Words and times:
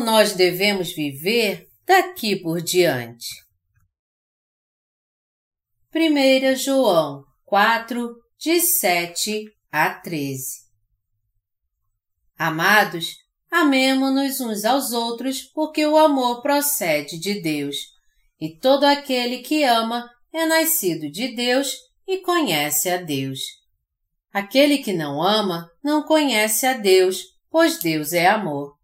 como 0.00 0.04
nós 0.04 0.32
devemos 0.32 0.92
viver 0.94 1.68
daqui 1.86 2.34
por 2.34 2.62
diante. 2.62 3.26
1 5.94 6.56
João 6.56 7.22
4, 7.44 8.14
de 8.38 8.60
7 8.60 9.44
a 9.70 9.90
13 9.90 10.60
Amados, 12.38 13.08
amemo-nos 13.50 14.40
uns 14.40 14.64
aos 14.64 14.92
outros 14.92 15.42
porque 15.42 15.84
o 15.84 15.98
amor 15.98 16.40
procede 16.40 17.18
de 17.18 17.42
Deus, 17.42 17.76
e 18.40 18.56
todo 18.58 18.84
aquele 18.84 19.38
que 19.38 19.64
ama 19.64 20.08
é 20.32 20.46
nascido 20.46 21.10
de 21.10 21.34
Deus 21.34 21.74
e 22.08 22.18
conhece 22.18 22.88
a 22.88 22.96
Deus. 22.96 23.40
Aquele 24.32 24.78
que 24.78 24.94
não 24.94 25.22
ama 25.22 25.68
não 25.84 26.02
conhece 26.02 26.66
a 26.66 26.72
Deus, 26.72 27.22
pois 27.50 27.78
Deus 27.78 28.14
é 28.14 28.26
amor. 28.26 28.79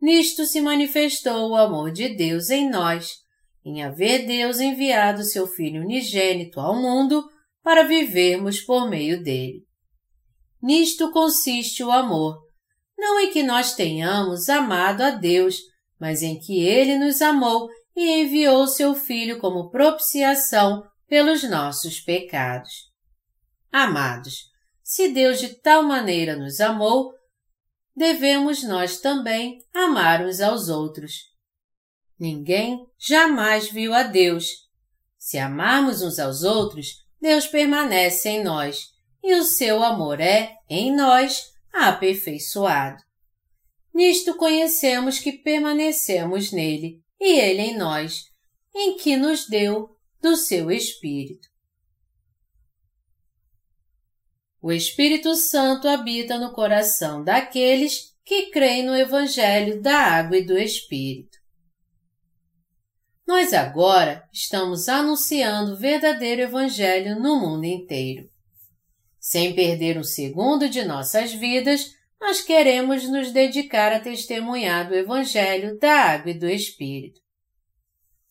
Nisto 0.00 0.46
se 0.46 0.60
manifestou 0.60 1.50
o 1.50 1.56
amor 1.56 1.90
de 1.90 2.08
Deus 2.08 2.50
em 2.50 2.70
nós, 2.70 3.10
em 3.64 3.82
haver 3.82 4.26
Deus 4.26 4.60
enviado 4.60 5.24
seu 5.24 5.46
Filho 5.46 5.82
unigênito 5.82 6.60
ao 6.60 6.76
mundo 6.76 7.28
para 7.62 7.82
vivermos 7.82 8.60
por 8.60 8.88
meio 8.88 9.22
dele. 9.22 9.66
Nisto 10.62 11.10
consiste 11.10 11.82
o 11.82 11.90
amor, 11.90 12.38
não 12.96 13.20
em 13.20 13.30
que 13.30 13.42
nós 13.42 13.74
tenhamos 13.74 14.48
amado 14.48 15.02
a 15.02 15.10
Deus, 15.10 15.56
mas 16.00 16.22
em 16.22 16.38
que 16.38 16.60
ele 16.60 16.96
nos 16.96 17.20
amou 17.20 17.68
e 17.96 18.22
enviou 18.22 18.66
seu 18.66 18.94
Filho 18.94 19.38
como 19.38 19.70
propiciação 19.70 20.84
pelos 21.08 21.42
nossos 21.42 22.00
pecados. 22.00 22.88
Amados, 23.72 24.34
se 24.82 25.08
Deus 25.08 25.38
de 25.38 25.60
tal 25.60 25.82
maneira 25.82 26.36
nos 26.36 26.60
amou, 26.60 27.12
devemos 27.98 28.62
nós 28.62 29.00
também 29.00 29.58
amar 29.74 30.24
uns 30.24 30.40
aos 30.40 30.68
outros. 30.68 31.24
Ninguém 32.18 32.86
jamais 32.96 33.68
viu 33.70 33.92
a 33.92 34.04
Deus. 34.04 34.68
Se 35.18 35.36
amarmos 35.36 36.00
uns 36.00 36.20
aos 36.20 36.44
outros, 36.44 37.04
Deus 37.20 37.48
permanece 37.48 38.28
em 38.28 38.42
nós 38.42 38.94
e 39.22 39.34
o 39.34 39.42
seu 39.42 39.82
amor 39.82 40.20
é, 40.20 40.54
em 40.70 40.94
nós, 40.94 41.52
aperfeiçoado. 41.72 43.02
Nisto 43.92 44.34
conhecemos 44.36 45.18
que 45.18 45.32
permanecemos 45.32 46.52
nele 46.52 47.02
e 47.20 47.32
ele 47.40 47.62
em 47.62 47.76
nós, 47.76 48.26
em 48.74 48.96
que 48.96 49.16
nos 49.16 49.48
deu 49.48 49.90
do 50.22 50.36
seu 50.36 50.70
Espírito. 50.70 51.47
O 54.60 54.72
Espírito 54.72 55.34
Santo 55.36 55.86
habita 55.86 56.36
no 56.36 56.52
coração 56.52 57.22
daqueles 57.22 58.12
que 58.24 58.50
creem 58.50 58.84
no 58.84 58.94
Evangelho 58.96 59.80
da 59.80 59.96
Água 59.96 60.36
e 60.36 60.44
do 60.44 60.58
Espírito. 60.58 61.38
Nós 63.26 63.52
agora 63.52 64.26
estamos 64.32 64.88
anunciando 64.88 65.72
o 65.72 65.76
verdadeiro 65.76 66.42
Evangelho 66.42 67.20
no 67.20 67.38
mundo 67.38 67.64
inteiro. 67.64 68.28
Sem 69.20 69.54
perder 69.54 69.96
um 69.96 70.02
segundo 70.02 70.68
de 70.68 70.84
nossas 70.84 71.32
vidas, 71.32 71.94
nós 72.20 72.40
queremos 72.40 73.08
nos 73.08 73.30
dedicar 73.30 73.92
a 73.92 74.00
testemunhar 74.00 74.88
do 74.88 74.94
Evangelho 74.94 75.78
da 75.78 75.92
Água 75.92 76.32
e 76.32 76.38
do 76.38 76.48
Espírito. 76.48 77.20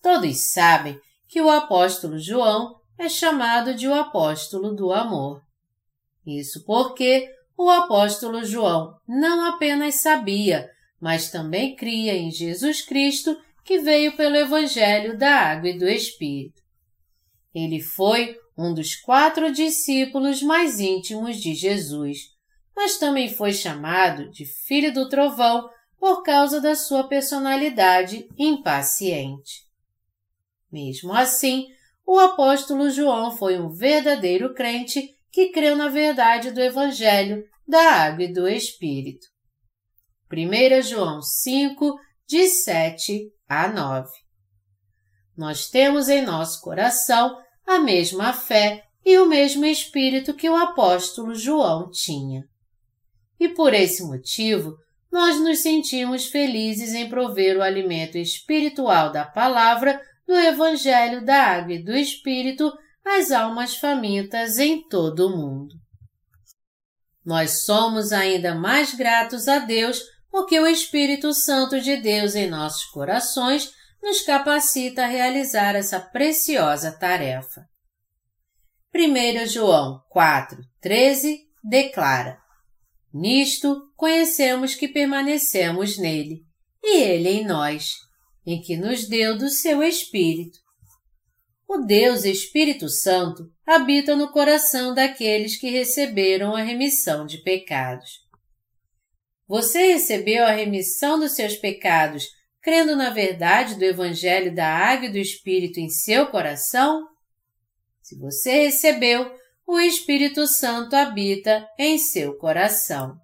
Todos 0.02 0.52
sabem 0.52 1.00
que 1.28 1.42
o 1.42 1.50
apóstolo 1.50 2.20
João 2.20 2.76
é 2.98 3.08
chamado 3.08 3.74
de 3.74 3.88
o 3.88 3.94
apóstolo 3.94 4.74
do 4.74 4.92
amor. 4.92 5.47
Isso 6.28 6.66
porque 6.66 7.34
o 7.58 7.70
apóstolo 7.70 8.44
João 8.44 9.00
não 9.08 9.46
apenas 9.46 9.96
sabia, 10.02 10.70
mas 11.00 11.32
também 11.32 11.74
cria 11.74 12.14
em 12.14 12.30
Jesus 12.30 12.82
Cristo 12.82 13.40
que 13.64 13.80
veio 13.80 14.18
pelo 14.18 14.36
Evangelho 14.36 15.18
da 15.18 15.34
Água 15.34 15.70
e 15.70 15.78
do 15.78 15.88
Espírito. 15.88 16.62
Ele 17.56 17.80
foi 17.80 18.38
um 18.58 18.74
dos 18.74 18.96
quatro 18.96 19.52
discípulos 19.54 20.42
mais 20.42 20.82
íntimos 20.82 21.38
de 21.38 21.56
Jesus, 21.56 22.36
mas 22.76 22.98
também 22.98 23.30
foi 23.30 23.54
chamado 23.54 24.30
de 24.30 24.46
Filho 24.46 24.94
do 24.94 25.08
Trovão 25.08 25.70
por 25.98 26.24
causa 26.24 26.60
da 26.60 26.76
sua 26.76 27.08
personalidade 27.08 28.28
impaciente. 28.38 29.66
Mesmo 30.72 31.14
assim, 31.14 31.68
o 32.06 32.20
apóstolo 32.20 32.90
João 32.90 33.32
foi 33.32 33.60
um 33.60 33.70
verdadeiro 33.70 34.54
crente 34.54 35.17
que 35.38 35.50
creu 35.50 35.76
na 35.76 35.88
verdade 35.88 36.50
do 36.50 36.60
Evangelho, 36.60 37.44
da 37.68 37.92
Água 37.92 38.24
e 38.24 38.34
do 38.34 38.48
Espírito. 38.48 39.28
1 40.34 40.82
João 40.82 41.22
5, 41.22 41.96
de 42.28 42.48
7 42.48 43.32
a 43.48 43.68
9. 43.68 44.10
Nós 45.38 45.70
temos 45.70 46.10
em 46.10 46.24
nosso 46.24 46.60
coração 46.60 47.38
a 47.68 47.78
mesma 47.78 48.34
fé 48.34 48.82
e 49.06 49.20
o 49.20 49.28
mesmo 49.28 49.64
Espírito 49.64 50.34
que 50.34 50.50
o 50.50 50.56
apóstolo 50.56 51.36
João 51.36 51.92
tinha. 51.92 52.44
E 53.40 53.48
por 53.48 53.76
esse 53.76 54.04
motivo, 54.08 54.76
nós 55.12 55.40
nos 55.40 55.62
sentimos 55.62 56.26
felizes 56.26 56.96
em 56.96 57.08
prover 57.08 57.58
o 57.58 57.62
alimento 57.62 58.18
espiritual 58.18 59.12
da 59.12 59.24
palavra 59.24 60.02
do 60.26 60.34
Evangelho 60.34 61.24
da 61.24 61.44
Água 61.44 61.74
e 61.74 61.84
do 61.84 61.96
Espírito 61.96 62.74
as 63.16 63.32
almas 63.32 63.76
famintas 63.76 64.58
em 64.58 64.88
todo 64.88 65.28
o 65.28 65.38
mundo. 65.38 65.76
Nós 67.26 67.64
somos 67.64 68.12
ainda 68.12 68.56
mais 68.56 68.94
gratos 68.94 69.48
a 69.48 69.60
Deus 69.60 70.02
porque 70.30 70.60
o 70.60 70.68
Espírito 70.68 71.34
Santo 71.34 71.80
de 71.82 71.98
Deus 71.98 72.36
em 72.36 72.50
nossos 72.50 72.86
corações 72.86 73.72
nos 74.02 74.22
capacita 74.22 75.04
a 75.04 75.08
realizar 75.08 75.76
essa 75.76 76.00
preciosa 76.00 76.92
tarefa. 76.92 77.66
1 78.94 79.48
João 79.48 80.02
4, 80.10 80.58
13 80.82 81.40
declara: 81.64 82.38
Nisto 83.14 83.92
conhecemos 83.96 84.76
que 84.76 84.88
permanecemos 84.88 85.98
nele, 85.98 86.46
e 86.84 86.98
ele 87.02 87.30
em 87.30 87.46
nós, 87.46 87.94
em 88.46 88.62
que 88.62 88.78
nos 88.78 89.08
deu 89.08 89.38
do 89.38 89.50
seu 89.50 89.84
Espírito 89.84 90.67
o 91.68 91.80
Deus 91.80 92.24
Espírito 92.24 92.88
Santo 92.88 93.52
habita 93.66 94.16
no 94.16 94.32
coração 94.32 94.94
daqueles 94.94 95.60
que 95.60 95.70
receberam 95.70 96.56
a 96.56 96.62
remissão 96.62 97.26
de 97.26 97.40
pecados. 97.40 98.26
Você 99.46 99.94
recebeu 99.94 100.46
a 100.46 100.52
remissão 100.52 101.20
dos 101.20 101.34
seus 101.34 101.56
pecados 101.58 102.28
crendo 102.62 102.96
na 102.96 103.10
verdade 103.10 103.76
do 103.76 103.84
Evangelho 103.84 104.54
da 104.54 104.68
Água 104.68 105.08
e 105.08 105.12
do 105.12 105.18
Espírito 105.18 105.80
em 105.80 105.90
seu 105.90 106.28
coração? 106.28 107.06
Se 108.02 108.18
você 108.18 108.64
recebeu, 108.64 109.30
o 109.66 109.80
Espírito 109.80 110.48
Santo 110.48 110.96
habita 110.96 111.68
em 111.78 111.98
seu 111.98 112.38
coração. 112.38 113.18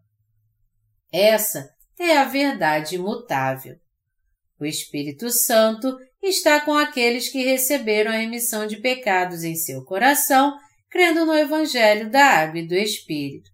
Essa 1.12 1.70
é 1.98 2.18
a 2.18 2.26
verdade 2.26 2.96
imutável. 2.96 3.78
O 4.60 4.66
Espírito 4.66 5.30
Santo 5.30 5.98
está 6.28 6.62
com 6.62 6.74
aqueles 6.74 7.28
que 7.28 7.44
receberam 7.44 8.12
a 8.12 8.16
remissão 8.16 8.66
de 8.66 8.78
pecados 8.78 9.44
em 9.44 9.56
seu 9.56 9.84
coração, 9.84 10.58
crendo 10.90 11.26
no 11.26 11.38
Evangelho 11.38 12.10
da 12.10 12.24
Água 12.24 12.60
e 12.60 12.68
do 12.68 12.76
Espírito. 12.76 13.52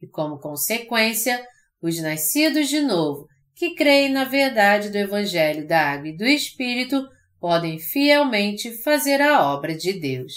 E 0.00 0.06
como 0.06 0.38
consequência, 0.38 1.46
os 1.82 2.00
nascidos 2.00 2.68
de 2.68 2.80
novo, 2.80 3.26
que 3.54 3.74
creem 3.74 4.08
na 4.08 4.24
verdade 4.24 4.88
do 4.88 4.96
Evangelho 4.96 5.66
da 5.66 5.92
Água 5.92 6.08
e 6.08 6.16
do 6.16 6.24
Espírito, 6.24 7.06
podem 7.38 7.78
fielmente 7.78 8.72
fazer 8.82 9.20
a 9.20 9.52
obra 9.52 9.76
de 9.76 9.92
Deus. 9.92 10.32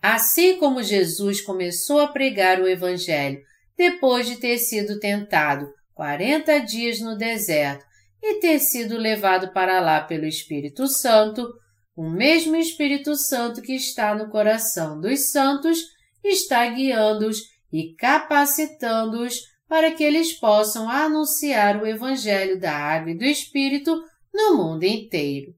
Assim 0.00 0.58
como 0.58 0.82
Jesus 0.82 1.40
começou 1.40 2.00
a 2.00 2.08
pregar 2.08 2.60
o 2.60 2.68
Evangelho 2.68 3.40
depois 3.76 4.26
de 4.26 4.36
ter 4.36 4.58
sido 4.58 4.98
tentado 5.00 5.72
quarenta 5.94 6.58
dias 6.58 7.00
no 7.00 7.16
deserto 7.16 7.84
e 8.22 8.38
ter 8.38 8.60
sido 8.60 8.96
levado 8.96 9.52
para 9.52 9.80
lá 9.80 10.00
pelo 10.00 10.24
Espírito 10.24 10.86
Santo, 10.86 11.52
o 11.96 12.08
mesmo 12.08 12.56
Espírito 12.56 13.16
Santo 13.16 13.60
que 13.60 13.74
está 13.74 14.14
no 14.14 14.30
coração 14.30 15.00
dos 15.00 15.30
santos 15.30 15.78
está 16.22 16.66
guiando-os 16.68 17.38
e 17.72 17.94
capacitando-os 17.96 19.40
para 19.68 19.90
que 19.90 20.04
eles 20.04 20.32
possam 20.32 20.88
anunciar 20.88 21.82
o 21.82 21.86
Evangelho 21.86 22.60
da 22.60 22.72
Água 22.72 23.10
e 23.10 23.18
do 23.18 23.24
Espírito 23.24 24.00
no 24.32 24.56
mundo 24.56 24.84
inteiro. 24.84 25.54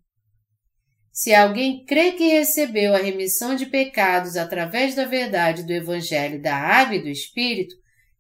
Se 1.13 1.33
alguém 1.33 1.85
crê 1.85 2.13
que 2.13 2.29
recebeu 2.29 2.95
a 2.95 2.99
remissão 2.99 3.55
de 3.55 3.67
pecados 3.67 4.37
através 4.37 4.95
da 4.95 5.05
verdade 5.05 5.65
do 5.65 5.73
Evangelho 5.73 6.41
da 6.41 6.57
Água 6.57 6.97
e 6.97 7.03
do 7.03 7.09
Espírito, 7.09 7.75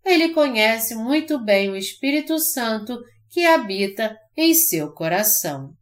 ele 0.05 0.29
conhece 0.29 0.94
muito 0.94 1.43
bem 1.43 1.70
o 1.70 1.76
Espírito 1.76 2.38
Santo 2.38 2.97
que 3.34 3.44
habita 3.44 4.16
em 4.36 4.54
seu 4.54 4.92
coração. 4.92 5.75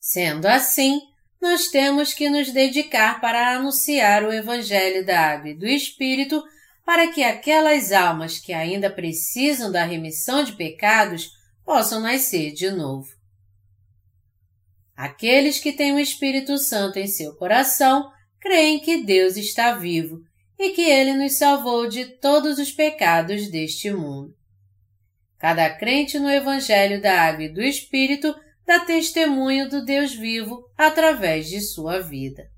Sendo 0.00 0.46
assim, 0.46 1.00
nós 1.40 1.68
temos 1.68 2.12
que 2.12 2.28
nos 2.28 2.52
dedicar 2.52 3.20
para 3.20 3.54
anunciar 3.54 4.24
o 4.24 4.32
Evangelho 4.32 5.06
da 5.06 5.20
Água 5.20 5.50
e 5.50 5.54
do 5.54 5.68
Espírito 5.68 6.42
para 6.84 7.12
que 7.12 7.22
aquelas 7.22 7.92
almas 7.92 8.40
que 8.40 8.52
ainda 8.52 8.90
precisam 8.90 9.70
da 9.70 9.84
remissão 9.84 10.42
de 10.42 10.56
pecados 10.56 11.30
possam 11.64 12.00
nascer 12.00 12.52
de 12.54 12.72
novo. 12.72 13.08
Aqueles 14.96 15.60
que 15.60 15.72
têm 15.72 15.92
o 15.92 16.00
Espírito 16.00 16.58
Santo 16.58 16.98
em 16.98 17.06
seu 17.06 17.36
coração 17.36 18.10
creem 18.40 18.80
que 18.80 19.04
Deus 19.04 19.36
está 19.36 19.76
vivo 19.76 20.18
e 20.58 20.70
que 20.70 20.82
Ele 20.82 21.14
nos 21.14 21.38
salvou 21.38 21.88
de 21.88 22.04
todos 22.04 22.58
os 22.58 22.72
pecados 22.72 23.48
deste 23.48 23.92
mundo. 23.92 24.39
Cada 25.40 25.70
crente 25.70 26.18
no 26.18 26.30
Evangelho 26.30 27.00
da 27.00 27.22
Água 27.22 27.44
e 27.44 27.48
do 27.48 27.62
Espírito 27.62 28.34
dá 28.66 28.80
testemunho 28.80 29.70
do 29.70 29.82
Deus 29.82 30.14
vivo 30.14 30.62
através 30.76 31.48
de 31.48 31.62
sua 31.62 31.98
vida. 31.98 32.50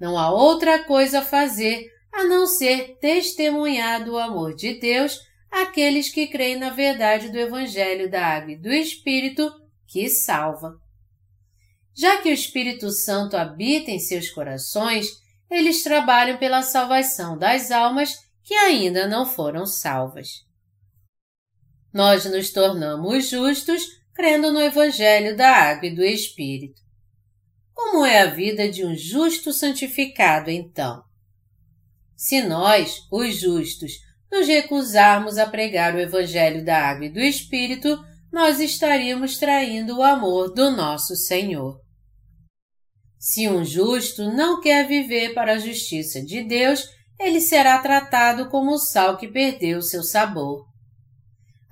Não 0.00 0.18
há 0.18 0.30
outra 0.30 0.82
coisa 0.84 1.18
a 1.18 1.24
fazer 1.24 1.86
a 2.10 2.24
não 2.24 2.46
ser 2.46 2.96
testemunhar 2.98 4.02
do 4.04 4.18
amor 4.18 4.56
de 4.56 4.80
Deus 4.80 5.20
àqueles 5.50 6.10
que 6.10 6.26
creem 6.26 6.56
na 6.56 6.70
verdade 6.70 7.28
do 7.28 7.38
Evangelho 7.38 8.10
da 8.10 8.24
Água 8.24 8.52
e 8.52 8.58
do 8.58 8.72
Espírito 8.72 9.52
que 9.86 10.08
salva. 10.08 10.74
Já 11.94 12.22
que 12.22 12.30
o 12.30 12.32
Espírito 12.32 12.90
Santo 12.90 13.36
habita 13.36 13.90
em 13.90 13.98
seus 13.98 14.30
corações, 14.30 15.08
eles 15.50 15.82
trabalham 15.82 16.38
pela 16.38 16.62
salvação 16.62 17.36
das 17.36 17.70
almas 17.70 18.16
que 18.42 18.54
ainda 18.54 19.06
não 19.06 19.26
foram 19.26 19.66
salvas. 19.66 20.50
Nós 21.92 22.24
nos 22.24 22.50
tornamos 22.50 23.28
justos 23.28 23.82
crendo 24.14 24.52
no 24.52 24.60
Evangelho 24.60 25.36
da 25.36 25.50
Água 25.50 25.88
e 25.88 25.94
do 25.94 26.02
Espírito. 26.02 26.80
Como 27.74 28.04
é 28.04 28.20
a 28.20 28.26
vida 28.26 28.68
de 28.68 28.84
um 28.84 28.94
justo 28.94 29.52
santificado, 29.52 30.50
então? 30.50 31.02
Se 32.16 32.42
nós, 32.42 32.98
os 33.10 33.36
justos, 33.40 33.92
nos 34.30 34.46
recusarmos 34.46 35.36
a 35.38 35.46
pregar 35.46 35.94
o 35.94 35.98
Evangelho 35.98 36.64
da 36.64 36.78
Água 36.78 37.06
e 37.06 37.12
do 37.12 37.20
Espírito, 37.20 37.98
nós 38.32 38.60
estaríamos 38.60 39.36
traindo 39.36 39.98
o 39.98 40.02
amor 40.02 40.54
do 40.54 40.70
nosso 40.70 41.14
Senhor. 41.14 41.78
Se 43.18 43.48
um 43.48 43.64
justo 43.64 44.32
não 44.32 44.60
quer 44.60 44.86
viver 44.86 45.34
para 45.34 45.54
a 45.54 45.58
justiça 45.58 46.22
de 46.22 46.42
Deus, 46.42 46.82
ele 47.20 47.40
será 47.40 47.78
tratado 47.78 48.48
como 48.48 48.72
o 48.72 48.78
sal 48.78 49.16
que 49.16 49.28
perdeu 49.28 49.82
seu 49.82 50.02
sabor. 50.02 50.71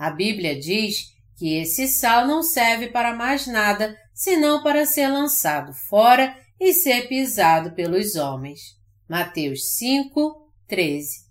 A 0.00 0.08
Bíblia 0.08 0.58
diz 0.58 1.14
que 1.36 1.56
esse 1.56 1.86
sal 1.86 2.26
não 2.26 2.42
serve 2.42 2.88
para 2.88 3.14
mais 3.14 3.46
nada 3.46 3.94
senão 4.14 4.62
para 4.62 4.86
ser 4.86 5.08
lançado 5.08 5.74
fora 5.74 6.34
e 6.58 6.72
ser 6.72 7.06
pisado 7.06 7.72
pelos 7.72 8.14
homens. 8.14 8.78
Mateus 9.06 9.74
5, 9.76 10.50
13. 10.66 11.28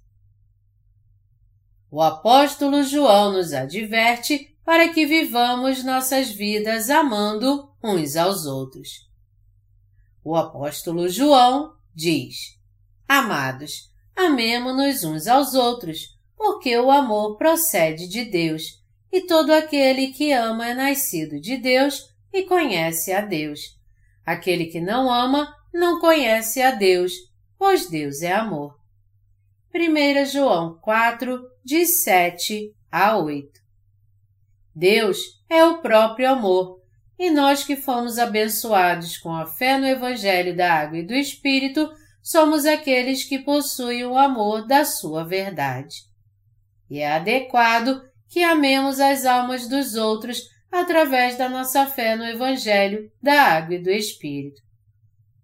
O 1.89 1.99
apóstolo 1.99 2.83
João 2.83 3.33
nos 3.33 3.53
adverte 3.53 4.55
para 4.63 4.89
que 4.93 5.03
vivamos 5.03 5.83
nossas 5.83 6.29
vidas 6.29 6.91
amando 6.91 7.73
uns 7.83 8.15
aos 8.15 8.45
outros. 8.45 9.09
O 10.23 10.35
apóstolo 10.35 11.09
João 11.09 11.73
diz: 11.95 12.55
Amados, 13.07 13.91
amemo-nos 14.15 15.03
uns 15.03 15.25
aos 15.25 15.55
outros, 15.55 16.18
porque 16.39 16.79
o 16.79 16.89
amor 16.89 17.35
procede 17.35 18.07
de 18.07 18.23
Deus, 18.23 18.81
e 19.11 19.27
todo 19.27 19.51
aquele 19.51 20.07
que 20.07 20.31
ama 20.31 20.69
é 20.69 20.73
nascido 20.73 21.37
de 21.37 21.57
Deus 21.57 22.01
e 22.31 22.43
conhece 22.43 23.11
a 23.11 23.19
Deus. 23.19 23.59
Aquele 24.25 24.67
que 24.67 24.79
não 24.79 25.11
ama 25.11 25.53
não 25.73 25.99
conhece 25.99 26.61
a 26.61 26.71
Deus, 26.71 27.11
pois 27.57 27.89
Deus 27.89 28.21
é 28.21 28.31
amor. 28.31 28.79
1 29.75 30.25
João 30.27 30.79
4, 30.81 31.41
de 31.63 31.85
7 31.85 32.73
a 32.89 33.17
8 33.17 33.59
Deus 34.73 35.17
é 35.49 35.63
o 35.65 35.81
próprio 35.81 36.29
amor 36.29 36.79
e 37.19 37.29
nós 37.29 37.65
que 37.65 37.75
fomos 37.75 38.17
abençoados 38.17 39.17
com 39.17 39.35
a 39.35 39.45
fé 39.45 39.77
no 39.77 39.85
Evangelho 39.85 40.55
da 40.55 40.73
Água 40.73 40.99
e 40.99 41.05
do 41.05 41.13
Espírito, 41.13 41.91
somos 42.23 42.65
aqueles 42.65 43.25
que 43.25 43.39
possuem 43.39 44.05
o 44.05 44.17
amor 44.17 44.65
da 44.65 44.85
Sua 44.85 45.25
verdade. 45.25 46.08
E 46.89 46.99
é 46.99 47.11
adequado 47.11 48.01
que 48.27 48.43
amemos 48.43 48.99
as 48.99 49.25
almas 49.25 49.67
dos 49.67 49.95
outros 49.95 50.41
através 50.71 51.37
da 51.37 51.49
nossa 51.49 51.85
fé 51.87 52.15
no 52.15 52.25
Evangelho 52.25 53.11
da 53.21 53.41
Água 53.41 53.75
e 53.75 53.83
do 53.83 53.89
Espírito. 53.89 54.61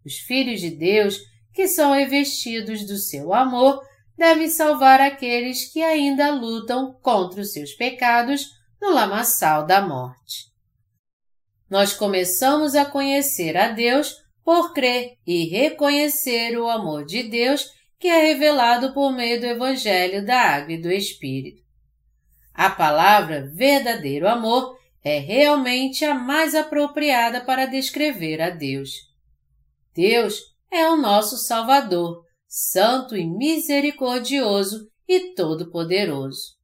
Os 0.06 0.18
filhos 0.18 0.62
de 0.62 0.70
Deus, 0.70 1.20
que 1.54 1.68
são 1.68 1.94
revestidos 1.94 2.86
do 2.86 2.98
seu 2.98 3.34
amor, 3.34 3.82
devem 4.18 4.50
salvar 4.50 5.02
aqueles 5.02 5.72
que 5.72 5.82
ainda 5.82 6.32
lutam 6.32 6.94
contra 7.02 7.42
os 7.42 7.52
seus 7.52 7.74
pecados 7.74 8.48
no 8.82 8.92
lamaçal 8.92 9.66
da 9.66 9.82
morte 9.82 10.56
nós 11.70 11.94
começamos 11.94 12.76
a 12.76 12.86
conhecer 12.86 13.58
a 13.58 13.70
Deus 13.70 14.24
por 14.44 14.74
crer 14.74 15.18
e 15.26 15.46
reconhecer 15.46 16.58
o 16.58 16.70
amor 16.70 17.06
de 17.06 17.24
Deus 17.24 17.66
que 18.06 18.10
é 18.10 18.24
revelado 18.24 18.94
por 18.94 19.12
meio 19.12 19.40
do 19.40 19.48
Evangelho 19.48 20.24
da 20.24 20.40
Água 20.40 20.74
e 20.74 20.78
do 20.80 20.92
Espírito. 20.92 21.64
A 22.54 22.70
palavra 22.70 23.50
verdadeiro 23.52 24.28
amor 24.28 24.78
é 25.04 25.18
realmente 25.18 26.06
a 26.06 26.14
mais 26.14 26.54
apropriada 26.54 27.42
para 27.42 27.66
descrever 27.66 28.44
a 28.44 28.52
Deus. 28.52 28.92
Deus 29.96 30.40
é 30.70 30.88
o 30.88 30.96
nosso 30.96 31.36
Salvador, 31.36 32.24
santo 32.48 33.18
e 33.18 33.26
misericordioso 33.26 34.88
e 35.08 35.34
todo-poderoso. 35.34 36.60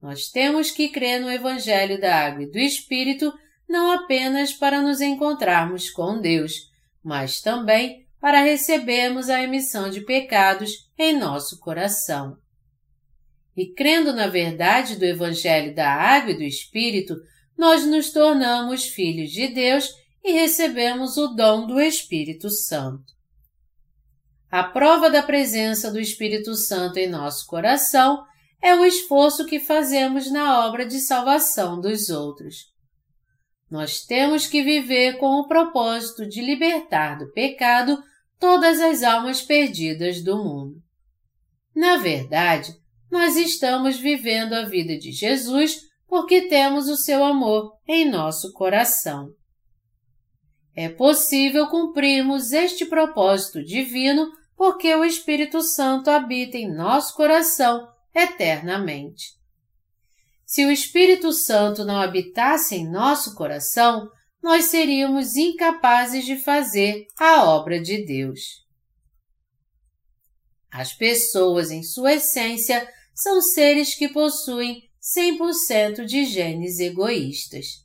Nós 0.00 0.30
temos 0.30 0.70
que 0.70 0.88
crer 0.88 1.20
no 1.20 1.30
Evangelho 1.30 2.00
da 2.00 2.16
Água 2.16 2.44
e 2.44 2.50
do 2.50 2.58
Espírito 2.58 3.30
não 3.68 3.90
apenas 3.90 4.54
para 4.54 4.80
nos 4.80 5.02
encontrarmos 5.02 5.90
com 5.90 6.18
Deus, 6.18 6.70
mas 7.04 7.42
também 7.42 8.08
para 8.20 8.42
recebermos 8.42 9.30
a 9.30 9.42
emissão 9.42 9.88
de 9.88 10.02
pecados 10.02 10.90
em 10.98 11.18
nosso 11.18 11.58
coração. 11.58 12.36
E 13.56 13.72
crendo 13.72 14.12
na 14.12 14.26
verdade 14.26 14.96
do 14.96 15.04
Evangelho 15.04 15.74
da 15.74 15.90
Água 15.90 16.32
e 16.32 16.36
do 16.36 16.42
Espírito, 16.42 17.16
nós 17.56 17.86
nos 17.86 18.10
tornamos 18.10 18.84
filhos 18.84 19.30
de 19.30 19.48
Deus 19.48 19.88
e 20.22 20.32
recebemos 20.32 21.16
o 21.16 21.28
dom 21.28 21.66
do 21.66 21.80
Espírito 21.80 22.50
Santo. 22.50 23.12
A 24.50 24.64
prova 24.64 25.08
da 25.08 25.22
presença 25.22 25.90
do 25.90 26.00
Espírito 26.00 26.54
Santo 26.54 26.98
em 26.98 27.08
nosso 27.08 27.46
coração 27.46 28.24
é 28.62 28.74
o 28.74 28.84
esforço 28.84 29.46
que 29.46 29.58
fazemos 29.58 30.30
na 30.30 30.66
obra 30.66 30.84
de 30.84 31.00
salvação 31.00 31.80
dos 31.80 32.10
outros. 32.10 32.70
Nós 33.70 34.00
temos 34.00 34.46
que 34.46 34.62
viver 34.62 35.18
com 35.18 35.40
o 35.40 35.46
propósito 35.46 36.26
de 36.26 36.42
libertar 36.42 37.16
do 37.16 37.30
pecado 37.32 38.02
todas 38.40 38.80
as 38.80 39.02
almas 39.02 39.42
perdidas 39.42 40.24
do 40.24 40.42
mundo. 40.42 40.82
Na 41.76 41.98
verdade, 41.98 42.74
nós 43.10 43.36
estamos 43.36 43.98
vivendo 43.98 44.54
a 44.54 44.64
vida 44.64 44.98
de 44.98 45.12
Jesus 45.12 45.82
porque 46.08 46.48
temos 46.48 46.88
o 46.88 46.96
seu 46.96 47.22
amor 47.22 47.72
em 47.86 48.10
nosso 48.10 48.52
coração. 48.52 49.28
É 50.74 50.88
possível 50.88 51.68
cumprirmos 51.68 52.52
este 52.52 52.86
propósito 52.86 53.62
divino 53.62 54.32
porque 54.56 54.94
o 54.94 55.04
Espírito 55.04 55.60
Santo 55.62 56.10
habita 56.10 56.56
em 56.56 56.72
nosso 56.72 57.14
coração 57.14 57.86
eternamente. 58.14 59.38
Se 60.44 60.64
o 60.64 60.70
Espírito 60.70 61.32
Santo 61.32 61.84
não 61.84 62.00
habitasse 62.00 62.74
em 62.74 62.90
nosso 62.90 63.34
coração, 63.34 64.08
nós 64.42 64.66
seríamos 64.66 65.36
incapazes 65.36 66.24
de 66.24 66.36
fazer 66.36 67.06
a 67.18 67.44
obra 67.44 67.80
de 67.80 68.04
Deus. 68.04 68.64
As 70.72 70.92
pessoas, 70.92 71.70
em 71.70 71.82
sua 71.82 72.14
essência, 72.14 72.88
são 73.14 73.42
seres 73.42 73.94
que 73.94 74.08
possuem 74.08 74.82
100% 75.16 76.04
de 76.04 76.24
genes 76.24 76.78
egoístas. 76.78 77.84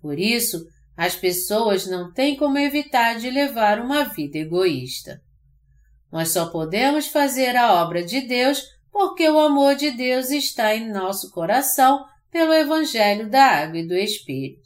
Por 0.00 0.18
isso, 0.18 0.66
as 0.96 1.14
pessoas 1.14 1.86
não 1.86 2.12
têm 2.12 2.36
como 2.36 2.58
evitar 2.58 3.18
de 3.18 3.30
levar 3.30 3.80
uma 3.80 4.04
vida 4.04 4.38
egoísta. 4.38 5.20
Nós 6.10 6.30
só 6.30 6.50
podemos 6.50 7.08
fazer 7.08 7.54
a 7.54 7.82
obra 7.82 8.02
de 8.02 8.22
Deus 8.22 8.62
porque 8.90 9.28
o 9.28 9.38
amor 9.38 9.74
de 9.74 9.90
Deus 9.90 10.30
está 10.30 10.74
em 10.74 10.90
nosso 10.90 11.30
coração 11.30 12.04
pelo 12.30 12.54
Evangelho 12.54 13.28
da 13.28 13.44
Água 13.44 13.78
e 13.78 13.86
do 13.86 13.94
Espírito. 13.94 14.65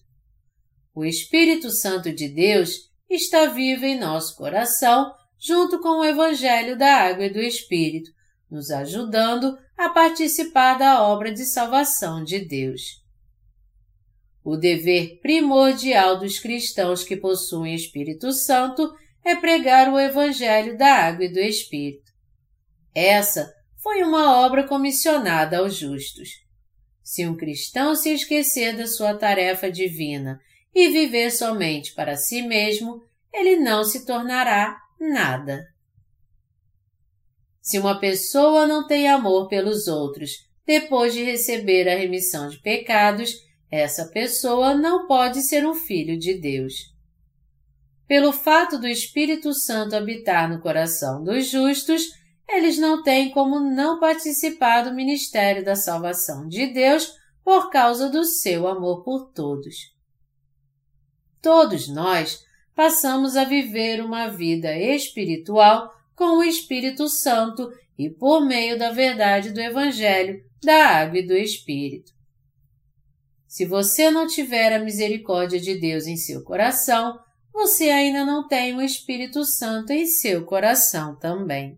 O 1.01 1.05
Espírito 1.07 1.71
Santo 1.71 2.13
de 2.13 2.29
Deus 2.29 2.91
está 3.09 3.47
vivo 3.47 3.87
em 3.87 3.99
nosso 3.99 4.37
coração, 4.37 5.11
junto 5.39 5.81
com 5.81 6.01
o 6.01 6.05
Evangelho 6.05 6.77
da 6.77 6.95
Água 6.95 7.25
e 7.25 7.33
do 7.33 7.41
Espírito, 7.41 8.11
nos 8.51 8.71
ajudando 8.71 9.59
a 9.79 9.89
participar 9.89 10.75
da 10.75 11.03
obra 11.03 11.33
de 11.33 11.47
salvação 11.47 12.23
de 12.23 12.41
Deus. 12.41 13.03
O 14.45 14.59
dever 14.59 15.21
primordial 15.23 16.19
dos 16.19 16.39
cristãos 16.39 17.03
que 17.03 17.17
possuem 17.17 17.75
Espírito 17.75 18.31
Santo 18.31 18.93
é 19.25 19.35
pregar 19.35 19.91
o 19.91 19.99
Evangelho 19.99 20.77
da 20.77 20.97
Água 20.97 21.25
e 21.25 21.33
do 21.33 21.41
Espírito. 21.41 22.13
Essa 22.95 23.51
foi 23.83 24.03
uma 24.03 24.45
obra 24.45 24.69
comissionada 24.69 25.61
aos 25.61 25.77
justos. 25.77 26.29
Se 27.03 27.27
um 27.27 27.35
cristão 27.35 27.97
se 27.97 28.13
esquecer 28.13 28.77
da 28.77 28.87
sua 28.87 29.15
tarefa 29.15 29.73
divina 29.73 30.39
e 30.75 30.89
viver 30.89 31.31
somente 31.31 31.95
para 31.95 32.17
si 32.17 32.43
mesmo, 32.43 33.03
ele 33.33 33.57
não 33.57 33.85
se 33.85 34.05
tornará 34.05 34.79
nada. 34.99 35.67
Se 37.61 37.79
uma 37.79 37.99
pessoa 37.99 38.67
não 38.67 38.87
tem 38.87 39.09
amor 39.09 39.49
pelos 39.49 39.87
outros 39.87 40.49
depois 40.67 41.13
de 41.13 41.23
receber 41.23 41.89
a 41.89 41.97
remissão 41.97 42.49
de 42.49 42.59
pecados, 42.59 43.35
essa 43.71 44.07
pessoa 44.07 44.75
não 44.75 45.07
pode 45.07 45.43
ser 45.43 45.67
um 45.67 45.75
filho 45.75 46.19
de 46.19 46.35
Deus. 46.35 46.75
Pelo 48.07 48.33
fato 48.33 48.79
do 48.79 48.89
Espírito 48.89 49.53
Santo 49.53 49.95
habitar 49.95 50.49
no 50.49 50.61
coração 50.61 51.23
dos 51.23 51.49
justos, 51.49 52.03
eles 52.49 52.79
não 52.79 53.03
têm 53.03 53.31
como 53.31 53.61
não 53.61 54.01
participar 54.01 54.83
do 54.83 54.95
ministério 54.95 55.65
da 55.65 55.77
salvação 55.77 56.49
de 56.49 56.67
Deus 56.67 57.13
por 57.45 57.71
causa 57.71 58.09
do 58.09 58.25
seu 58.25 58.67
amor 58.67 59.05
por 59.05 59.31
todos. 59.33 59.77
Todos 61.43 61.89
nós 61.89 62.45
passamos 62.75 63.37
a 63.37 63.45
viver 63.45 64.03
uma 64.03 64.29
vida 64.29 64.77
espiritual 64.77 65.91
com 66.15 66.39
o 66.39 66.45
Espírito 66.45 67.09
Santo 67.09 67.71
e 67.99 68.11
por 68.11 68.45
meio 68.45 68.79
da 68.79 68.91
verdade 68.91 69.51
do 69.51 69.61
Evangelho, 69.61 70.43
da 70.63 70.87
água 70.87 71.19
e 71.19 71.27
do 71.27 71.35
Espírito. 71.35 72.13
Se 73.47 73.65
você 73.65 74.11
não 74.11 74.27
tiver 74.27 74.73
a 74.73 74.79
misericórdia 74.79 75.59
de 75.59 75.79
Deus 75.79 76.07
em 76.07 76.17
seu 76.17 76.45
coração, 76.45 77.19
você 77.53 77.91
ainda 77.91 78.25
não 78.25 78.47
tem 78.47 78.77
o 78.77 78.81
Espírito 78.81 79.45
Santo 79.45 79.93
em 79.93 80.07
seu 80.07 80.45
coração 80.45 81.19
também. 81.19 81.77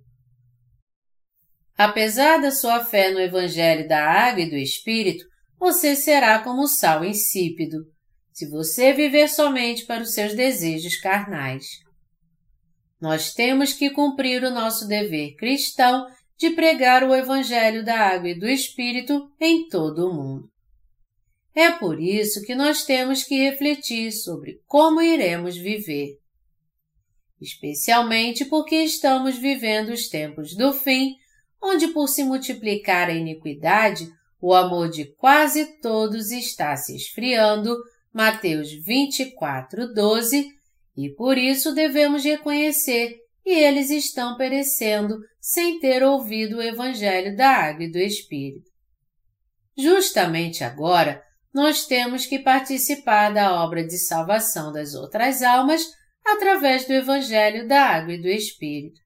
Apesar 1.77 2.41
da 2.41 2.51
sua 2.51 2.85
fé 2.85 3.11
no 3.11 3.19
Evangelho 3.19 3.89
da 3.89 4.05
Água 4.05 4.43
e 4.43 4.51
do 4.51 4.57
Espírito, 4.57 5.25
você 5.59 5.97
será 5.97 6.41
como 6.41 6.67
sal 6.67 7.05
insípido, 7.05 7.79
se 8.33 8.49
você 8.49 8.93
viver 8.93 9.29
somente 9.29 9.85
para 9.85 10.03
os 10.03 10.15
seus 10.15 10.35
desejos 10.35 10.97
carnais. 10.97 11.81
Nós 13.01 13.35
temos 13.35 13.73
que 13.73 13.91
cumprir 13.91 14.43
o 14.45 14.51
nosso 14.51 14.87
dever 14.87 15.35
cristão 15.37 16.07
de 16.39 16.51
pregar 16.51 17.05
o 17.05 17.15
Evangelho 17.15 17.85
da 17.85 17.99
Água 17.99 18.31
e 18.31 18.39
do 18.39 18.49
Espírito 18.49 19.31
em 19.41 19.69
todo 19.69 20.09
o 20.09 20.15
mundo. 20.15 20.51
É 21.55 21.71
por 21.71 22.01
isso 22.01 22.43
que 22.43 22.55
nós 22.55 22.85
temos 22.85 23.23
que 23.23 23.37
refletir 23.37 24.11
sobre 24.11 24.61
como 24.67 25.03
iremos 25.03 25.57
viver. 25.57 26.19
Especialmente 27.41 28.45
porque 28.45 28.77
estamos 28.77 29.37
vivendo 29.37 29.91
os 29.91 30.09
tempos 30.09 30.57
do 30.57 30.73
fim, 30.73 31.17
onde 31.61 31.89
por 31.89 32.09
se 32.09 32.25
multiplicar 32.25 33.09
a 33.09 33.15
iniquidade, 33.15 34.09
o 34.41 34.55
amor 34.55 34.89
de 34.89 35.05
quase 35.17 35.79
todos 35.81 36.31
está 36.31 36.77
se 36.77 36.97
esfriando, 36.97 37.77
Mateus 38.13 38.71
24, 38.71 39.93
12, 39.95 40.47
e 40.97 41.09
por 41.15 41.39
isso 41.39 41.75
devemos 41.75 42.25
reconhecer 42.25 43.17
que 43.43 43.51
eles 43.51 43.91
estão 43.91 44.37
perecendo 44.37 45.19
sem 45.41 45.81
ter 45.81 46.03
ouvido 46.03 46.59
o 46.59 46.63
Evangelho 46.63 47.35
da 47.37 47.49
Água 47.49 47.85
e 47.85 47.91
do 47.91 47.99
Espírito. 47.99 48.71
Justamente 49.77 50.63
agora, 50.63 51.23
nós 51.53 51.87
temos 51.87 52.27
que 52.27 52.39
participar 52.39 53.33
da 53.33 53.63
obra 53.63 53.85
de 53.87 53.99
salvação 53.99 54.73
das 54.73 54.95
outras 54.95 55.43
almas 55.43 55.83
através 56.25 56.87
do 56.87 56.93
Evangelho 56.93 57.67
da 57.67 57.83
Água 57.83 58.15
e 58.15 58.21
do 58.21 58.29
Espírito. 58.29 59.01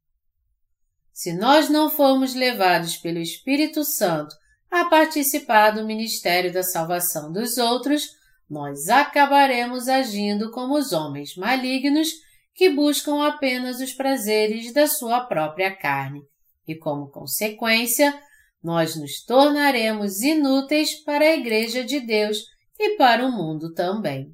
Se 1.13 1.33
nós 1.33 1.71
não 1.71 1.89
formos 1.89 2.35
levados 2.35 2.97
pelo 2.97 3.19
Espírito 3.19 3.85
Santo 3.85 4.35
a 4.71 4.85
participar 4.85 5.71
do 5.71 5.87
ministério 5.87 6.53
da 6.53 6.63
salvação 6.63 7.33
dos 7.33 7.57
outros, 7.57 8.16
nós 8.49 8.89
acabaremos 8.89 9.89
agindo 9.89 10.51
como 10.51 10.75
os 10.77 10.93
homens 10.93 11.37
malignos 11.37 12.11
que 12.55 12.71
buscam 12.71 13.27
apenas 13.27 13.81
os 13.81 13.93
prazeres 13.93 14.73
da 14.73 14.87
sua 14.87 15.21
própria 15.21 15.75
carne, 15.75 16.23
e 16.67 16.75
como 16.75 17.11
consequência, 17.11 18.19
nós 18.63 18.97
nos 18.97 19.23
tornaremos 19.25 20.23
inúteis 20.23 20.95
para 21.05 21.25
a 21.25 21.37
Igreja 21.37 21.85
de 21.85 22.01
Deus 22.01 22.39
e 22.79 22.97
para 22.97 23.25
o 23.25 23.31
mundo 23.31 23.73
também. 23.73 24.33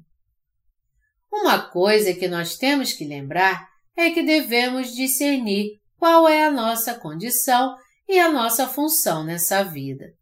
Uma 1.31 1.59
coisa 1.59 2.13
que 2.13 2.27
nós 2.27 2.57
temos 2.57 2.93
que 2.93 3.05
lembrar 3.05 3.67
é 3.95 4.11
que 4.11 4.23
devemos 4.23 4.93
discernir 4.93 5.79
qual 5.97 6.27
é 6.27 6.45
a 6.45 6.51
nossa 6.51 6.93
condição 6.95 7.75
e 8.07 8.19
a 8.19 8.31
nossa 8.31 8.67
função 8.67 9.23
nessa 9.23 9.63
vida. 9.63 10.13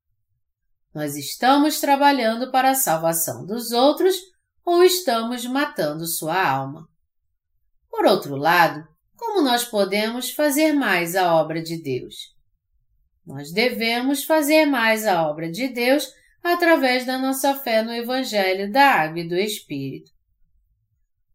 Nós 0.94 1.16
estamos 1.16 1.80
trabalhando 1.80 2.52
para 2.52 2.72
a 2.72 2.76
salvação 2.76 3.46
dos 3.46 3.72
outros 3.72 4.16
ou 4.66 4.84
estamos 4.84 5.46
matando 5.46 6.06
sua 6.06 6.50
alma? 6.50 6.88
Por 7.90 8.06
outro 8.06 8.36
lado, 8.36 8.86
como 9.16 9.42
nós 9.42 9.64
podemos 9.64 10.32
fazer 10.32 10.74
mais 10.74 11.16
a 11.16 11.36
obra 11.36 11.62
de 11.62 11.82
Deus? 11.82 12.36
Nós 13.26 13.52
devemos 13.52 14.24
fazer 14.24 14.66
mais 14.66 15.06
a 15.08 15.28
obra 15.28 15.50
de 15.50 15.68
Deus 15.68 16.12
através 16.44 17.06
da 17.06 17.18
nossa 17.18 17.56
fé 17.56 17.84
no 17.84 17.94
Evangelho 17.94 18.72
da 18.72 18.84
Água 18.84 19.20
e 19.20 19.28
do 19.28 19.36
Espírito. 19.36 20.12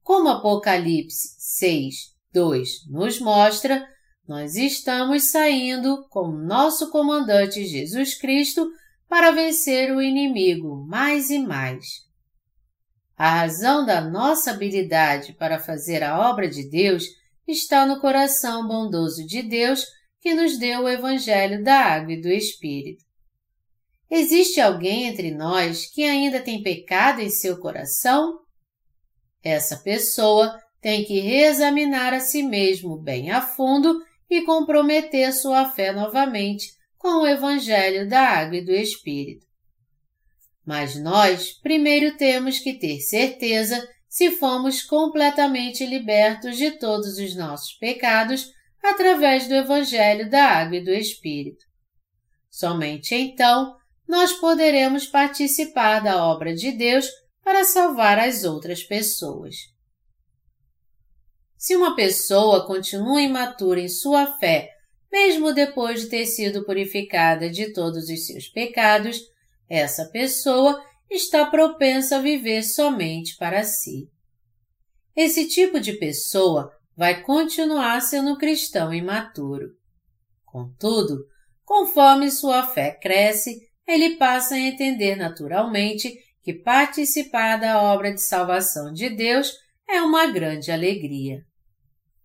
Como 0.02 0.28
Apocalipse 0.28 1.36
6, 1.38 2.14
2 2.32 2.90
nos 2.90 3.18
mostra, 3.20 3.88
nós 4.28 4.56
estamos 4.56 5.30
saindo 5.30 6.06
com 6.08 6.28
nosso 6.28 6.90
comandante 6.90 7.64
Jesus 7.64 8.14
Cristo 8.14 8.68
para 9.08 9.30
vencer 9.30 9.94
o 9.94 10.02
inimigo 10.02 10.84
mais 10.86 11.30
e 11.30 11.38
mais. 11.38 12.06
A 13.16 13.40
razão 13.40 13.86
da 13.86 14.00
nossa 14.00 14.50
habilidade 14.50 15.32
para 15.32 15.58
fazer 15.58 16.02
a 16.02 16.28
obra 16.30 16.48
de 16.48 16.68
Deus 16.68 17.04
está 17.48 17.86
no 17.86 18.00
coração 18.00 18.66
bondoso 18.66 19.26
de 19.26 19.42
Deus 19.42 19.86
que 20.20 20.34
nos 20.34 20.58
deu 20.58 20.82
o 20.82 20.88
Evangelho 20.88 21.62
da 21.62 21.78
Água 21.78 22.12
e 22.12 22.20
do 22.20 22.28
Espírito. 22.28 23.04
Existe 24.10 24.60
alguém 24.60 25.06
entre 25.06 25.30
nós 25.30 25.86
que 25.86 26.04
ainda 26.04 26.40
tem 26.40 26.62
pecado 26.62 27.20
em 27.20 27.30
seu 27.30 27.58
coração? 27.58 28.40
Essa 29.42 29.76
pessoa 29.78 30.60
tem 30.80 31.04
que 31.04 31.20
reexaminar 31.20 32.12
a 32.12 32.20
si 32.20 32.42
mesmo 32.42 32.96
bem 32.96 33.30
a 33.30 33.40
fundo 33.40 34.04
e 34.28 34.42
comprometer 34.42 35.32
sua 35.32 35.70
fé 35.70 35.92
novamente 35.92 36.75
com 37.06 37.20
o 37.20 37.26
Evangelho 37.28 38.08
da 38.08 38.20
Água 38.20 38.56
e 38.56 38.64
do 38.64 38.72
Espírito. 38.72 39.46
Mas 40.66 41.00
nós 41.00 41.52
primeiro 41.52 42.16
temos 42.16 42.58
que 42.58 42.80
ter 42.80 42.98
certeza 42.98 43.80
se 44.08 44.32
fomos 44.32 44.82
completamente 44.82 45.86
libertos 45.86 46.56
de 46.56 46.72
todos 46.72 47.16
os 47.18 47.36
nossos 47.36 47.74
pecados 47.74 48.50
através 48.82 49.46
do 49.46 49.54
Evangelho 49.54 50.28
da 50.28 50.46
Água 50.46 50.78
e 50.78 50.84
do 50.84 50.90
Espírito. 50.90 51.64
Somente 52.50 53.14
então 53.14 53.76
nós 54.08 54.32
poderemos 54.32 55.06
participar 55.06 56.00
da 56.00 56.26
obra 56.26 56.56
de 56.56 56.72
Deus 56.72 57.06
para 57.40 57.62
salvar 57.62 58.18
as 58.18 58.42
outras 58.42 58.82
pessoas. 58.82 59.54
Se 61.56 61.76
uma 61.76 61.94
pessoa 61.94 62.66
continua 62.66 63.22
imatura 63.22 63.78
em 63.78 63.88
sua 63.88 64.26
fé, 64.38 64.75
mesmo 65.10 65.52
depois 65.52 66.02
de 66.02 66.08
ter 66.08 66.26
sido 66.26 66.64
purificada 66.64 67.48
de 67.50 67.72
todos 67.72 68.08
os 68.08 68.26
seus 68.26 68.48
pecados, 68.48 69.20
essa 69.68 70.06
pessoa 70.06 70.82
está 71.10 71.46
propensa 71.46 72.16
a 72.16 72.20
viver 72.20 72.62
somente 72.62 73.36
para 73.36 73.64
si. 73.64 74.08
Esse 75.14 75.48
tipo 75.48 75.80
de 75.80 75.94
pessoa 75.94 76.70
vai 76.96 77.22
continuar 77.22 78.00
sendo 78.02 78.36
cristão 78.36 78.92
imaturo. 78.92 79.70
Contudo, 80.44 81.24
conforme 81.64 82.30
sua 82.30 82.66
fé 82.66 82.90
cresce, 82.90 83.60
ele 83.86 84.16
passa 84.16 84.54
a 84.54 84.60
entender 84.60 85.16
naturalmente 85.16 86.12
que 86.42 86.54
participar 86.54 87.56
da 87.56 87.82
obra 87.82 88.12
de 88.12 88.22
salvação 88.22 88.92
de 88.92 89.10
Deus 89.10 89.52
é 89.88 90.00
uma 90.00 90.26
grande 90.26 90.70
alegria. 90.70 91.44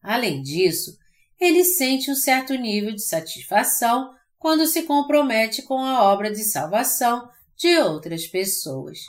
Além 0.02 0.42
disso, 0.42 0.98
ele 1.42 1.66
sente 1.66 2.12
um 2.12 2.16
certo 2.16 2.54
nível 2.54 2.94
de 2.94 3.02
satisfação 3.02 4.14
quando 4.38 4.68
se 4.68 4.84
compromete 4.84 5.64
com 5.64 5.80
a 5.80 6.04
obra 6.04 6.30
de 6.32 6.44
salvação 6.44 7.28
de 7.58 7.80
outras 7.80 8.28
pessoas. 8.28 9.00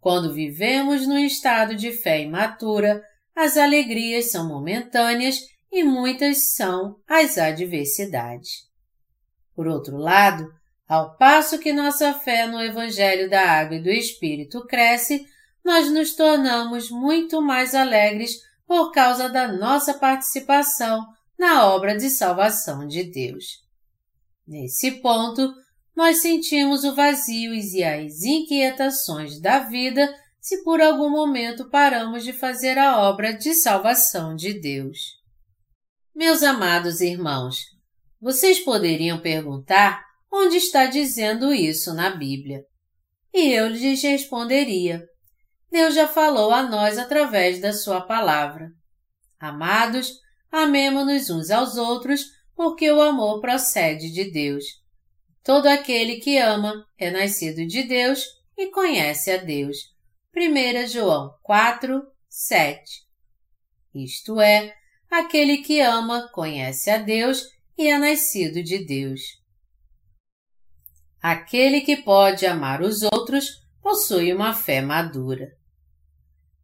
Quando 0.00 0.34
vivemos 0.34 1.06
num 1.06 1.18
estado 1.18 1.76
de 1.76 1.92
fé 1.92 2.20
imatura, 2.20 3.00
as 3.36 3.56
alegrias 3.56 4.32
são 4.32 4.48
momentâneas 4.48 5.38
e 5.70 5.84
muitas 5.84 6.54
são 6.54 6.96
as 7.08 7.38
adversidades. 7.38 8.68
Por 9.54 9.68
outro 9.68 9.96
lado, 9.96 10.52
ao 10.88 11.16
passo 11.16 11.58
que 11.58 11.72
nossa 11.72 12.12
fé 12.14 12.48
no 12.48 12.60
Evangelho 12.60 13.30
da 13.30 13.48
Água 13.48 13.76
e 13.76 13.82
do 13.82 13.90
Espírito 13.90 14.66
cresce, 14.66 15.24
nós 15.64 15.88
nos 15.88 16.16
tornamos 16.16 16.90
muito 16.90 17.40
mais 17.40 17.76
alegres 17.76 18.40
por 18.66 18.92
causa 18.92 19.28
da 19.28 19.48
nossa 19.52 19.94
participação 19.94 21.06
na 21.38 21.66
obra 21.66 21.96
de 21.96 22.08
salvação 22.08 22.86
de 22.86 23.04
Deus. 23.04 23.62
Nesse 24.46 24.92
ponto, 25.00 25.52
nós 25.94 26.18
sentimos 26.18 26.84
o 26.84 26.94
vazio 26.94 27.54
e 27.54 27.84
as 27.84 28.22
inquietações 28.22 29.40
da 29.40 29.60
vida 29.60 30.12
se 30.40 30.64
por 30.64 30.80
algum 30.80 31.08
momento 31.08 31.70
paramos 31.70 32.24
de 32.24 32.32
fazer 32.32 32.76
a 32.76 33.00
obra 33.00 33.32
de 33.32 33.54
salvação 33.54 34.34
de 34.34 34.52
Deus. 34.54 34.98
Meus 36.14 36.42
amados 36.42 37.00
irmãos, 37.00 37.58
vocês 38.20 38.58
poderiam 38.58 39.20
perguntar 39.20 40.04
onde 40.32 40.56
está 40.56 40.86
dizendo 40.86 41.52
isso 41.52 41.94
na 41.94 42.10
Bíblia. 42.10 42.64
E 43.32 43.52
eu 43.52 43.68
lhes 43.68 44.02
responderia: 44.02 45.06
Deus 45.72 45.94
já 45.94 46.06
falou 46.06 46.52
a 46.52 46.62
nós 46.62 46.98
através 46.98 47.58
da 47.58 47.72
Sua 47.72 48.02
palavra. 48.02 48.70
Amados, 49.40 50.20
amemo-nos 50.50 51.30
uns 51.30 51.50
aos 51.50 51.78
outros, 51.78 52.26
porque 52.54 52.92
o 52.92 53.00
amor 53.00 53.40
procede 53.40 54.12
de 54.12 54.30
Deus. 54.30 54.64
Todo 55.42 55.66
aquele 55.66 56.16
que 56.16 56.36
ama 56.36 56.86
é 56.98 57.10
nascido 57.10 57.66
de 57.66 57.84
Deus 57.84 58.22
e 58.54 58.70
conhece 58.70 59.30
a 59.30 59.38
Deus. 59.38 59.78
1 60.36 60.88
João 60.88 61.34
4, 61.42 62.06
7. 62.28 62.82
Isto 63.94 64.42
é, 64.42 64.74
aquele 65.10 65.58
que 65.62 65.80
ama 65.80 66.28
conhece 66.34 66.90
a 66.90 66.98
Deus 66.98 67.44
e 67.78 67.88
é 67.88 67.98
nascido 67.98 68.62
de 68.62 68.84
Deus. 68.84 69.22
Aquele 71.18 71.80
que 71.80 71.96
pode 71.96 72.44
amar 72.44 72.82
os 72.82 73.00
outros 73.02 73.62
possui 73.80 74.34
uma 74.34 74.52
fé 74.52 74.82
madura. 74.82 75.61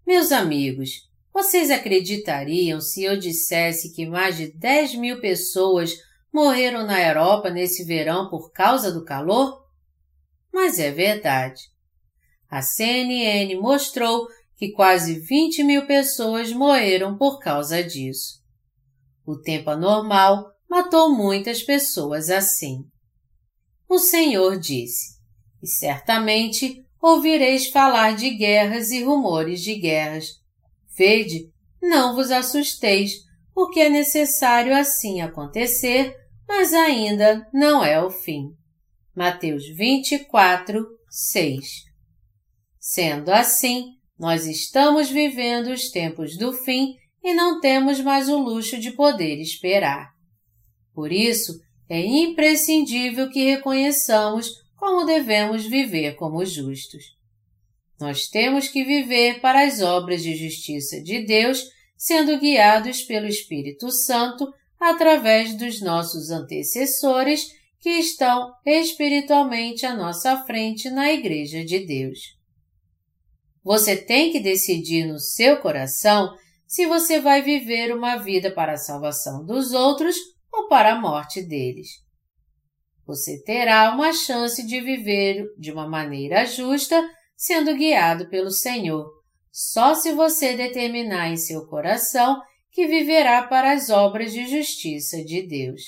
Meus 0.09 0.33
amigos, 0.33 1.07
vocês 1.35 1.71
acreditariam 1.71 2.81
se 2.81 3.05
eu 3.05 3.19
dissesse 3.19 3.93
que 3.93 4.07
mais 4.07 4.39
de 4.39 4.51
10 4.51 4.95
mil 4.95 5.21
pessoas 5.21 5.93
morreram 6.33 6.87
na 6.87 6.99
Europa 6.99 7.51
nesse 7.51 7.85
verão 7.85 8.31
por 8.31 8.51
causa 8.51 8.91
do 8.91 9.05
calor? 9.05 9.63
Mas 10.51 10.79
é 10.79 10.91
verdade. 10.91 11.61
A 12.49 12.63
CNN 12.63 13.55
mostrou 13.57 14.27
que 14.57 14.73
quase 14.73 15.21
20 15.21 15.63
mil 15.63 15.87
pessoas 15.87 16.55
morreram 16.55 17.19
por 17.19 17.39
causa 17.39 17.85
disso. 17.85 18.43
O 19.27 19.37
tempo 19.37 19.69
anormal 19.69 20.55
matou 20.71 21.15
muitas 21.15 21.63
pessoas 21.63 22.31
assim. 22.31 22.83
O 23.87 23.99
Senhor 23.99 24.59
disse: 24.59 25.19
E 25.63 25.67
certamente 25.67 26.88
ouvireis 27.01 27.69
falar 27.69 28.17
de 28.17 28.31
guerras 28.31 28.91
e 28.91 29.03
rumores 29.03 29.61
de 29.61 29.75
guerras. 29.75 30.35
Vede, 30.97 31.51
não 31.81 32.15
vos 32.15 32.31
assusteis, 32.31 33.13
porque 33.55 33.81
é 33.81 33.89
necessário 33.89 34.75
assim 34.75 35.21
acontecer, 35.21 36.15
mas 36.47 36.73
ainda 36.73 37.47
não 37.53 37.85
é 37.85 38.03
o 38.03 38.11
fim. 38.11 38.51
Mateus 39.15 39.65
24, 39.77 40.87
6 41.09 41.89
Sendo 42.79 43.31
assim, 43.31 43.95
nós 44.19 44.47
estamos 44.47 45.11
vivendo 45.11 45.69
os 45.69 45.91
tempos 45.91 46.37
do 46.37 46.53
fim 46.53 46.95
e 47.23 47.35
não 47.35 47.61
temos 47.61 48.01
mais 48.01 48.29
o 48.29 48.39
luxo 48.39 48.79
de 48.79 48.93
poder 48.93 49.41
esperar. 49.41 50.11
Por 50.95 51.13
isso, 51.13 51.53
é 51.89 52.01
imprescindível 52.01 53.31
que 53.31 53.45
reconheçamos 53.45 54.51
como 54.79 55.05
devemos 55.05 55.67
viver 55.67 56.15
como 56.15 56.45
justos. 56.47 57.17
Nós 58.01 58.29
temos 58.29 58.69
que 58.69 58.85
viver 58.85 59.41
para 59.41 59.67
as 59.67 59.83
obras 59.83 60.23
de 60.23 60.37
justiça 60.37 61.03
de 61.03 61.27
Deus, 61.27 61.65
sendo 61.97 62.39
guiados 62.39 63.03
pelo 63.03 63.27
Espírito 63.27 63.91
Santo 63.91 64.47
através 64.79 65.57
dos 65.57 65.83
nossos 65.83 66.31
antecessores 66.31 67.53
que 67.81 67.91
estão 67.91 68.55
espiritualmente 68.65 69.85
à 69.85 69.95
nossa 69.95 70.45
frente 70.45 70.89
na 70.89 71.13
Igreja 71.13 71.65
de 71.65 71.81
Deus. 71.81 72.39
Você 73.65 73.97
tem 73.97 74.31
que 74.31 74.39
decidir 74.39 75.07
no 75.07 75.19
seu 75.19 75.61
coração 75.61 76.37
se 76.69 76.87
você 76.87 77.21
vai 77.21 77.43
viver 77.43 77.93
uma 77.93 78.17
vida 78.17 78.51
para 78.53 78.75
a 78.75 78.79
salvação 78.79 79.45
dos 79.45 79.73
outros 79.73 80.17
ou 80.53 80.69
para 80.69 80.93
a 80.93 81.01
morte 81.01 81.43
deles. 81.43 82.08
Você 83.09 83.43
terá 83.43 83.91
uma 83.95 84.13
chance 84.13 84.63
de 84.63 84.83
viver 84.83 85.47
de 85.57 85.73
uma 85.73 85.89
maneira 85.89 86.45
justa, 86.45 87.03
sendo 87.35 87.75
guiado 87.75 88.29
pelo 88.29 88.51
Senhor, 88.51 89.11
só 89.51 89.95
se 89.95 90.13
você 90.13 90.55
determinar 90.55 91.31
em 91.31 91.39
seu 91.39 91.67
coração 91.67 92.39
que 92.71 92.87
viverá 92.87 93.45
para 93.45 93.73
as 93.73 93.89
obras 93.89 94.31
de 94.31 94.47
justiça 94.47 95.25
de 95.25 95.41
Deus. 95.41 95.81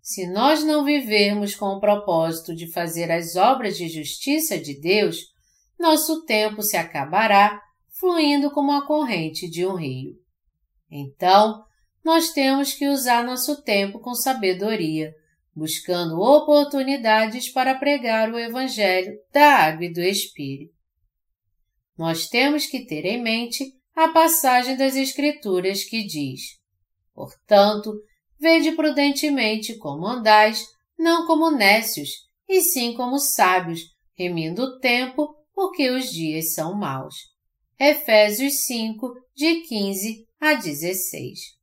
Se 0.00 0.26
nós 0.26 0.64
não 0.64 0.84
vivermos 0.84 1.54
com 1.54 1.66
o 1.66 1.80
propósito 1.80 2.52
de 2.52 2.66
fazer 2.72 3.08
as 3.12 3.36
obras 3.36 3.76
de 3.76 3.88
justiça 3.88 4.58
de 4.58 4.80
Deus, 4.80 5.18
nosso 5.78 6.24
tempo 6.24 6.64
se 6.64 6.76
acabará 6.76 7.62
fluindo 8.00 8.50
como 8.50 8.72
a 8.72 8.84
corrente 8.84 9.48
de 9.48 9.64
um 9.64 9.76
rio. 9.76 10.16
Então, 10.90 11.62
nós 12.04 12.32
temos 12.32 12.72
que 12.72 12.88
usar 12.88 13.22
nosso 13.22 13.62
tempo 13.62 14.00
com 14.00 14.16
sabedoria, 14.16 15.14
buscando 15.54 16.20
oportunidades 16.20 17.48
para 17.48 17.74
pregar 17.74 18.32
o 18.32 18.38
Evangelho 18.38 19.18
da 19.32 19.56
Água 19.56 19.84
e 19.84 19.92
do 19.92 20.00
Espírito. 20.00 20.74
Nós 21.96 22.26
temos 22.28 22.66
que 22.66 22.86
ter 22.86 23.04
em 23.04 23.22
mente 23.22 23.74
a 23.94 24.08
passagem 24.08 24.76
das 24.76 24.96
Escrituras 24.96 25.84
que 25.84 26.04
diz: 26.04 26.58
Portanto, 27.14 27.92
vede 28.38 28.72
prudentemente 28.72 29.76
como 29.76 30.06
andais, 30.06 30.66
não 30.98 31.26
como 31.26 31.50
nécios, 31.50 32.10
e 32.48 32.60
sim 32.62 32.94
como 32.94 33.18
sábios, 33.18 33.80
remindo 34.16 34.62
o 34.62 34.78
tempo, 34.78 35.34
porque 35.54 35.90
os 35.90 36.10
dias 36.10 36.54
são 36.54 36.74
maus. 36.74 37.14
Efésios 37.78 38.64
5, 38.66 39.12
de 39.34 39.60
15 39.62 40.26
a 40.40 40.54
16. 40.54 41.61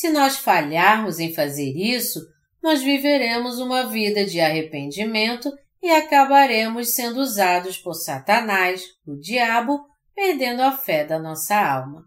Se 0.00 0.08
nós 0.08 0.38
falharmos 0.38 1.18
em 1.18 1.34
fazer 1.34 1.76
isso, 1.76 2.26
nós 2.62 2.80
viveremos 2.82 3.58
uma 3.58 3.86
vida 3.86 4.24
de 4.24 4.40
arrependimento 4.40 5.52
e 5.82 5.90
acabaremos 5.90 6.94
sendo 6.94 7.20
usados 7.20 7.76
por 7.76 7.92
Satanás, 7.92 8.82
o 9.06 9.14
diabo, 9.14 9.78
perdendo 10.14 10.62
a 10.62 10.72
fé 10.72 11.04
da 11.04 11.18
nossa 11.18 11.54
alma. 11.54 12.06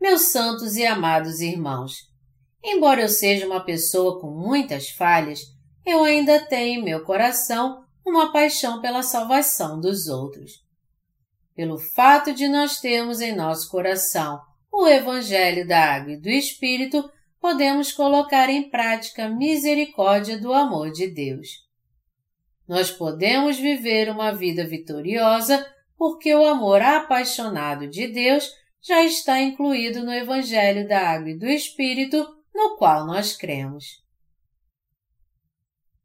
Meus 0.00 0.26
santos 0.26 0.76
e 0.76 0.86
amados 0.86 1.40
irmãos, 1.40 1.94
embora 2.62 3.02
eu 3.02 3.08
seja 3.08 3.44
uma 3.44 3.64
pessoa 3.64 4.20
com 4.20 4.30
muitas 4.30 4.88
falhas, 4.90 5.40
eu 5.84 6.04
ainda 6.04 6.46
tenho 6.46 6.78
em 6.78 6.84
meu 6.84 7.02
coração 7.02 7.82
uma 8.06 8.30
paixão 8.30 8.80
pela 8.80 9.02
salvação 9.02 9.80
dos 9.80 10.06
outros. 10.06 10.64
Pelo 11.56 11.76
fato 11.76 12.32
de 12.32 12.46
nós 12.46 12.78
termos 12.78 13.20
em 13.20 13.34
nosso 13.34 13.68
coração 13.68 14.40
o 14.80 14.86
Evangelho 14.86 15.66
da 15.66 15.96
Água 15.96 16.12
e 16.12 16.16
do 16.16 16.28
Espírito, 16.28 17.10
podemos 17.40 17.90
colocar 17.90 18.48
em 18.48 18.70
prática 18.70 19.24
a 19.24 19.28
misericórdia 19.28 20.38
do 20.38 20.52
amor 20.52 20.92
de 20.92 21.08
Deus. 21.08 21.66
Nós 22.66 22.88
podemos 22.88 23.58
viver 23.58 24.08
uma 24.08 24.30
vida 24.30 24.64
vitoriosa 24.64 25.66
porque 25.96 26.32
o 26.32 26.46
amor 26.46 26.80
apaixonado 26.80 27.88
de 27.88 28.06
Deus 28.06 28.48
já 28.80 29.02
está 29.02 29.40
incluído 29.40 30.04
no 30.04 30.12
Evangelho 30.12 30.86
da 30.86 31.10
Água 31.10 31.30
e 31.30 31.38
do 31.38 31.46
Espírito, 31.46 32.24
no 32.54 32.76
qual 32.76 33.04
nós 33.04 33.36
cremos. 33.36 33.84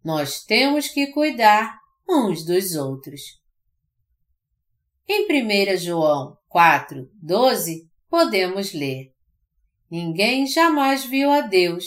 Nós 0.03 0.43
temos 0.43 0.87
que 0.87 1.11
cuidar 1.11 1.79
uns 2.09 2.43
dos 2.43 2.73
outros. 2.73 3.39
Em 5.07 5.27
1 5.29 5.77
João 5.77 6.35
4, 6.49 7.07
12, 7.21 7.92
podemos 8.13 8.73
ler: 8.73 9.11
Ninguém 9.89 10.45
jamais 10.45 11.03
viu 11.03 11.31
a 11.31 11.41
Deus. 11.41 11.83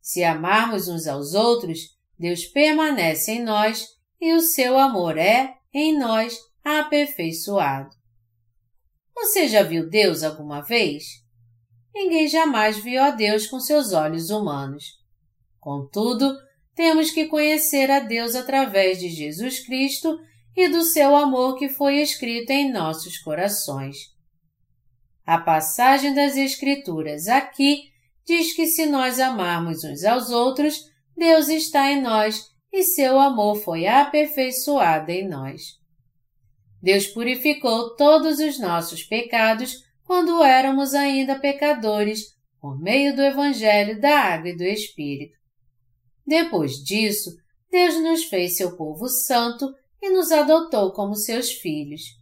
Se 0.00 0.24
amarmos 0.24 0.88
uns 0.88 1.06
aos 1.06 1.32
outros, 1.32 1.96
Deus 2.18 2.44
permanece 2.44 3.30
em 3.30 3.44
nós 3.44 3.86
e 4.20 4.32
o 4.32 4.40
seu 4.40 4.76
amor 4.76 5.16
é, 5.16 5.54
em 5.72 5.96
nós, 5.96 6.36
aperfeiçoado. 6.64 7.88
Você 9.14 9.46
já 9.46 9.62
viu 9.62 9.88
Deus 9.88 10.24
alguma 10.24 10.60
vez? 10.60 11.04
Ninguém 11.94 12.26
jamais 12.26 12.78
viu 12.78 13.00
a 13.00 13.12
Deus 13.12 13.46
com 13.46 13.60
seus 13.60 13.92
olhos 13.92 14.30
humanos. 14.30 14.84
Contudo, 15.60 16.36
temos 16.74 17.12
que 17.12 17.26
conhecer 17.26 17.92
a 17.92 18.00
Deus 18.00 18.34
através 18.34 18.98
de 18.98 19.08
Jesus 19.08 19.64
Cristo 19.64 20.18
e 20.56 20.66
do 20.68 20.82
seu 20.82 21.14
amor 21.14 21.56
que 21.56 21.68
foi 21.68 22.00
escrito 22.00 22.50
em 22.50 22.72
nossos 22.72 23.18
corações. 23.18 24.18
A 25.30 25.38
passagem 25.38 26.12
das 26.12 26.36
Escrituras 26.36 27.28
aqui 27.28 27.92
diz 28.26 28.52
que 28.52 28.66
se 28.66 28.84
nós 28.84 29.20
amarmos 29.20 29.84
uns 29.84 30.02
aos 30.02 30.28
outros, 30.30 30.90
Deus 31.16 31.48
está 31.48 31.88
em 31.92 32.02
nós 32.02 32.50
e 32.72 32.82
seu 32.82 33.16
amor 33.16 33.54
foi 33.54 33.86
aperfeiçoado 33.86 35.08
em 35.12 35.28
nós. 35.28 35.78
Deus 36.82 37.06
purificou 37.06 37.94
todos 37.94 38.40
os 38.40 38.58
nossos 38.58 39.04
pecados 39.04 39.84
quando 40.02 40.42
éramos 40.42 40.94
ainda 40.94 41.38
pecadores, 41.38 42.34
por 42.60 42.76
meio 42.80 43.14
do 43.14 43.22
Evangelho 43.22 44.00
da 44.00 44.18
Água 44.18 44.48
e 44.48 44.56
do 44.56 44.64
Espírito. 44.64 45.38
Depois 46.26 46.82
disso, 46.82 47.30
Deus 47.70 47.94
nos 48.02 48.24
fez 48.24 48.56
seu 48.56 48.76
povo 48.76 49.06
santo 49.06 49.72
e 50.02 50.10
nos 50.10 50.32
adotou 50.32 50.90
como 50.90 51.14
seus 51.14 51.52
filhos. 51.52 52.19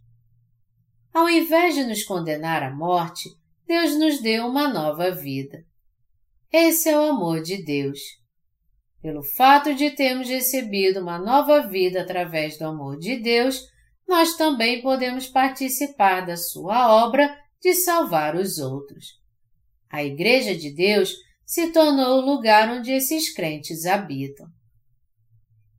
Ao 1.19 1.29
invés 1.29 1.75
de 1.75 1.83
nos 1.83 2.01
condenar 2.03 2.63
à 2.63 2.73
morte, 2.73 3.29
Deus 3.67 3.93
nos 3.99 4.21
deu 4.21 4.47
uma 4.47 4.69
nova 4.69 5.11
vida. 5.11 5.65
Esse 6.49 6.87
é 6.87 6.97
o 6.97 7.09
amor 7.09 7.41
de 7.41 7.61
Deus. 7.61 7.99
Pelo 9.01 9.21
fato 9.21 9.75
de 9.75 9.91
termos 9.91 10.29
recebido 10.29 11.01
uma 11.01 11.19
nova 11.19 11.67
vida 11.67 12.03
através 12.03 12.57
do 12.57 12.63
amor 12.63 12.97
de 12.97 13.17
Deus, 13.17 13.59
nós 14.07 14.37
também 14.37 14.81
podemos 14.81 15.27
participar 15.27 16.25
da 16.25 16.37
sua 16.37 17.03
obra 17.03 17.37
de 17.61 17.73
salvar 17.73 18.37
os 18.37 18.57
outros. 18.57 19.07
A 19.89 20.01
Igreja 20.01 20.55
de 20.55 20.73
Deus 20.73 21.13
se 21.45 21.73
tornou 21.73 22.19
o 22.19 22.25
lugar 22.25 22.69
onde 22.69 22.93
esses 22.93 23.33
crentes 23.33 23.85
habitam. 23.85 24.47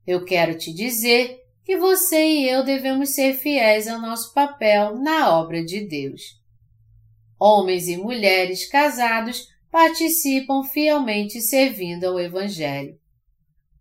Eu 0.07 0.23
quero 0.23 0.59
te 0.59 0.71
dizer 0.71 1.39
que 1.71 1.77
você 1.77 2.27
e 2.27 2.49
eu 2.49 2.65
devemos 2.65 3.11
ser 3.11 3.35
fiéis 3.35 3.87
ao 3.87 4.01
nosso 4.01 4.35
papel 4.35 4.97
na 4.97 5.39
obra 5.39 5.65
de 5.65 5.87
Deus. 5.87 6.37
Homens 7.39 7.87
e 7.87 7.97
mulheres 7.97 8.69
casados 8.69 9.47
participam 9.71 10.65
fielmente 10.65 11.41
servindo 11.41 12.07
ao 12.07 12.19
Evangelho. 12.19 12.99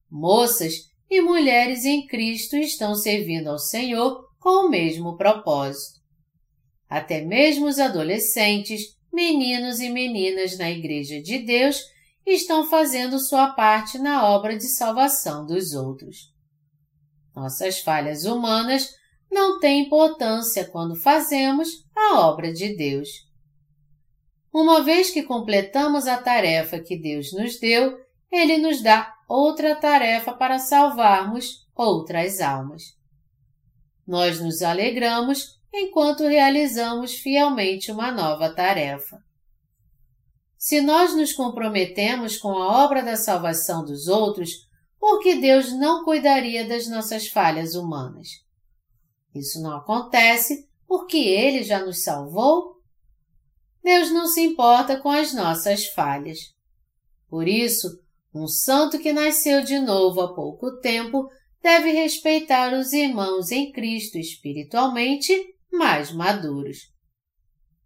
Moças 0.07 0.91
e 1.09 1.19
mulheres 1.19 1.83
em 1.83 2.05
Cristo 2.05 2.57
estão 2.57 2.93
servindo 2.93 3.47
ao 3.47 3.57
Senhor 3.57 4.23
com 4.37 4.67
o 4.67 4.69
mesmo 4.69 5.17
propósito. 5.17 5.99
Até 6.87 7.21
mesmo 7.21 7.65
os 7.65 7.79
adolescentes, 7.79 8.95
meninos 9.11 9.79
e 9.79 9.89
meninas 9.89 10.55
na 10.59 10.69
Igreja 10.69 11.19
de 11.19 11.39
Deus 11.39 11.81
estão 12.23 12.69
fazendo 12.69 13.17
sua 13.17 13.47
parte 13.53 13.97
na 13.97 14.29
obra 14.29 14.55
de 14.55 14.67
salvação 14.67 15.43
dos 15.43 15.73
outros. 15.73 16.37
Nossas 17.39 17.79
falhas 17.79 18.25
humanas 18.25 18.93
não 19.31 19.61
têm 19.61 19.85
importância 19.85 20.65
quando 20.65 20.93
fazemos 20.93 21.85
a 21.95 22.19
obra 22.19 22.51
de 22.51 22.75
Deus. 22.75 23.07
Uma 24.53 24.83
vez 24.83 25.09
que 25.09 25.23
completamos 25.23 26.05
a 26.05 26.17
tarefa 26.17 26.79
que 26.79 26.97
Deus 26.97 27.31
nos 27.31 27.57
deu, 27.57 27.97
Ele 28.29 28.57
nos 28.57 28.81
dá 28.81 29.15
outra 29.25 29.73
tarefa 29.73 30.33
para 30.33 30.59
salvarmos 30.59 31.65
outras 31.73 32.41
almas. 32.41 32.83
Nós 34.05 34.41
nos 34.41 34.61
alegramos 34.61 35.61
enquanto 35.73 36.27
realizamos 36.27 37.13
fielmente 37.13 37.89
uma 37.89 38.11
nova 38.11 38.53
tarefa. 38.53 39.23
Se 40.57 40.81
nós 40.81 41.15
nos 41.15 41.31
comprometemos 41.31 42.37
com 42.37 42.51
a 42.51 42.83
obra 42.83 43.01
da 43.01 43.15
salvação 43.15 43.85
dos 43.85 44.09
outros, 44.09 44.67
por 44.99 45.19
que 45.19 45.35
Deus 45.35 45.71
não 45.71 46.03
cuidaria 46.03 46.67
das 46.67 46.87
nossas 46.87 47.27
falhas 47.27 47.73
humanas? 47.73 48.27
Isso 49.33 49.61
não 49.61 49.77
acontece 49.77 50.67
porque 50.87 51.17
Ele 51.17 51.63
já 51.63 51.83
nos 51.85 52.03
salvou? 52.03 52.79
Deus 53.81 54.11
não 54.11 54.27
se 54.27 54.41
importa 54.41 54.99
com 54.99 55.09
as 55.09 55.33
nossas 55.33 55.85
falhas. 55.85 56.53
Por 57.29 57.47
isso, 57.47 57.99
um 58.33 58.47
santo 58.47 58.99
que 58.99 59.13
nasceu 59.13 59.63
de 59.63 59.79
novo 59.79 60.21
há 60.21 60.33
pouco 60.33 60.79
tempo 60.79 61.29
deve 61.61 61.91
respeitar 61.91 62.73
os 62.73 62.91
irmãos 62.93 63.51
em 63.51 63.71
Cristo 63.71 64.17
espiritualmente 64.17 65.33
mais 65.71 66.11
maduros. 66.11 66.91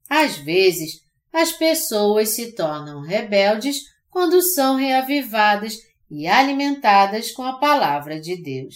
Às 0.09 0.37
vezes, 0.37 1.01
as 1.31 1.51
pessoas 1.51 2.29
se 2.29 2.53
tornam 2.53 3.01
rebeldes 3.01 3.81
quando 4.09 4.41
são 4.41 4.75
reavivadas 4.75 5.77
e 6.13 6.27
alimentadas 6.27 7.31
com 7.31 7.41
a 7.41 7.57
palavra 7.57 8.21
de 8.21 8.35
Deus. 8.35 8.75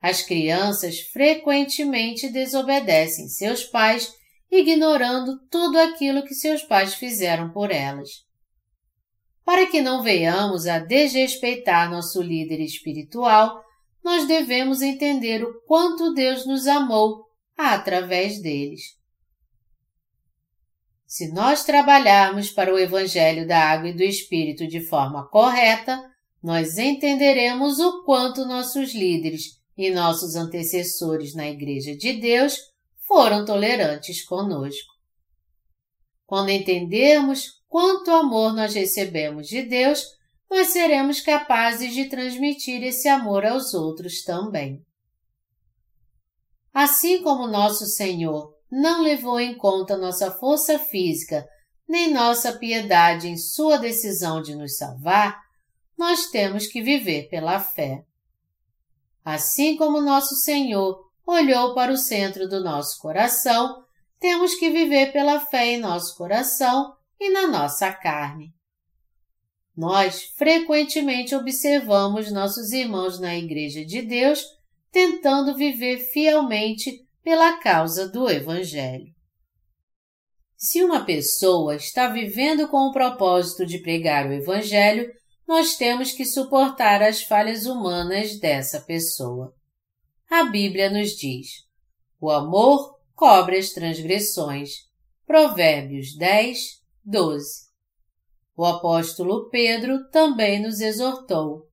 As 0.00 0.22
crianças 0.22 1.00
frequentemente 1.00 2.30
desobedecem 2.30 3.28
seus 3.28 3.64
pais, 3.64 4.14
ignorando 4.48 5.40
tudo 5.50 5.76
aquilo 5.78 6.22
que 6.22 6.34
seus 6.34 6.62
pais 6.62 6.94
fizeram 6.94 7.50
por 7.50 7.72
elas. 7.72 8.24
Para 9.44 9.66
que 9.66 9.80
não 9.80 10.00
venhamos 10.00 10.68
a 10.68 10.78
desrespeitar 10.78 11.90
nosso 11.90 12.22
líder 12.22 12.60
espiritual, 12.60 13.60
nós 14.04 14.28
devemos 14.28 14.80
entender 14.80 15.42
o 15.42 15.60
quanto 15.66 16.14
Deus 16.14 16.46
nos 16.46 16.68
amou 16.68 17.24
através 17.56 18.40
deles. 18.40 18.96
Se 21.04 21.32
nós 21.32 21.64
trabalharmos 21.64 22.50
para 22.50 22.72
o 22.72 22.78
Evangelho 22.78 23.48
da 23.48 23.58
Água 23.58 23.88
e 23.88 23.94
do 23.94 24.04
Espírito 24.04 24.68
de 24.68 24.80
forma 24.80 25.26
correta, 25.26 25.98
nós 26.42 26.78
entenderemos 26.78 27.78
o 27.78 28.04
quanto 28.04 28.46
nossos 28.46 28.94
líderes 28.94 29.58
e 29.76 29.90
nossos 29.90 30.36
antecessores 30.36 31.34
na 31.34 31.48
Igreja 31.48 31.96
de 31.96 32.14
Deus 32.14 32.56
foram 33.06 33.44
tolerantes 33.44 34.24
conosco. 34.24 34.92
Quando 36.26 36.50
entendermos 36.50 37.62
quanto 37.68 38.10
amor 38.10 38.54
nós 38.54 38.74
recebemos 38.74 39.48
de 39.48 39.62
Deus, 39.62 40.04
nós 40.50 40.68
seremos 40.68 41.20
capazes 41.20 41.94
de 41.94 42.06
transmitir 42.06 42.82
esse 42.82 43.08
amor 43.08 43.44
aos 43.44 43.74
outros 43.74 44.22
também. 44.22 44.82
Assim 46.72 47.22
como 47.22 47.46
nosso 47.46 47.86
Senhor 47.86 48.54
não 48.70 49.02
levou 49.02 49.40
em 49.40 49.56
conta 49.56 49.96
nossa 49.96 50.30
força 50.30 50.78
física 50.78 51.46
nem 51.88 52.12
nossa 52.12 52.52
piedade 52.52 53.28
em 53.28 53.36
sua 53.36 53.78
decisão 53.78 54.42
de 54.42 54.54
nos 54.54 54.76
salvar, 54.76 55.40
nós 55.98 56.30
temos 56.30 56.66
que 56.66 56.80
viver 56.80 57.28
pela 57.28 57.58
fé. 57.58 58.04
Assim 59.24 59.76
como 59.76 60.00
nosso 60.00 60.36
Senhor 60.36 61.04
olhou 61.26 61.74
para 61.74 61.92
o 61.92 61.96
centro 61.96 62.48
do 62.48 62.62
nosso 62.62 62.98
coração, 63.00 63.84
temos 64.18 64.54
que 64.54 64.70
viver 64.70 65.12
pela 65.12 65.40
fé 65.40 65.74
em 65.74 65.78
nosso 65.78 66.16
coração 66.16 66.94
e 67.20 67.30
na 67.30 67.46
nossa 67.46 67.92
carne. 67.92 68.54
Nós 69.76 70.22
frequentemente 70.36 71.34
observamos 71.34 72.32
nossos 72.32 72.72
irmãos 72.72 73.20
na 73.20 73.36
Igreja 73.36 73.84
de 73.84 74.02
Deus 74.02 74.42
tentando 74.90 75.54
viver 75.54 75.98
fielmente 75.98 77.06
pela 77.22 77.58
causa 77.58 78.08
do 78.08 78.28
Evangelho. 78.28 79.12
Se 80.56 80.82
uma 80.82 81.04
pessoa 81.04 81.76
está 81.76 82.08
vivendo 82.08 82.66
com 82.68 82.88
o 82.88 82.92
propósito 82.92 83.64
de 83.64 83.78
pregar 83.78 84.26
o 84.26 84.32
Evangelho, 84.32 85.08
nós 85.48 85.76
temos 85.76 86.12
que 86.12 86.26
suportar 86.26 87.02
as 87.02 87.22
falhas 87.22 87.64
humanas 87.64 88.38
dessa 88.38 88.82
pessoa. 88.82 89.54
A 90.30 90.44
Bíblia 90.44 90.90
nos 90.90 91.12
diz: 91.12 91.66
o 92.20 92.30
amor 92.30 92.98
cobre 93.14 93.56
as 93.56 93.70
transgressões. 93.70 94.86
Provérbios 95.26 96.14
10, 96.18 96.82
12. 97.02 97.68
O 98.54 98.64
apóstolo 98.64 99.48
Pedro 99.48 100.06
também 100.10 100.60
nos 100.60 100.80
exortou. 100.80 101.66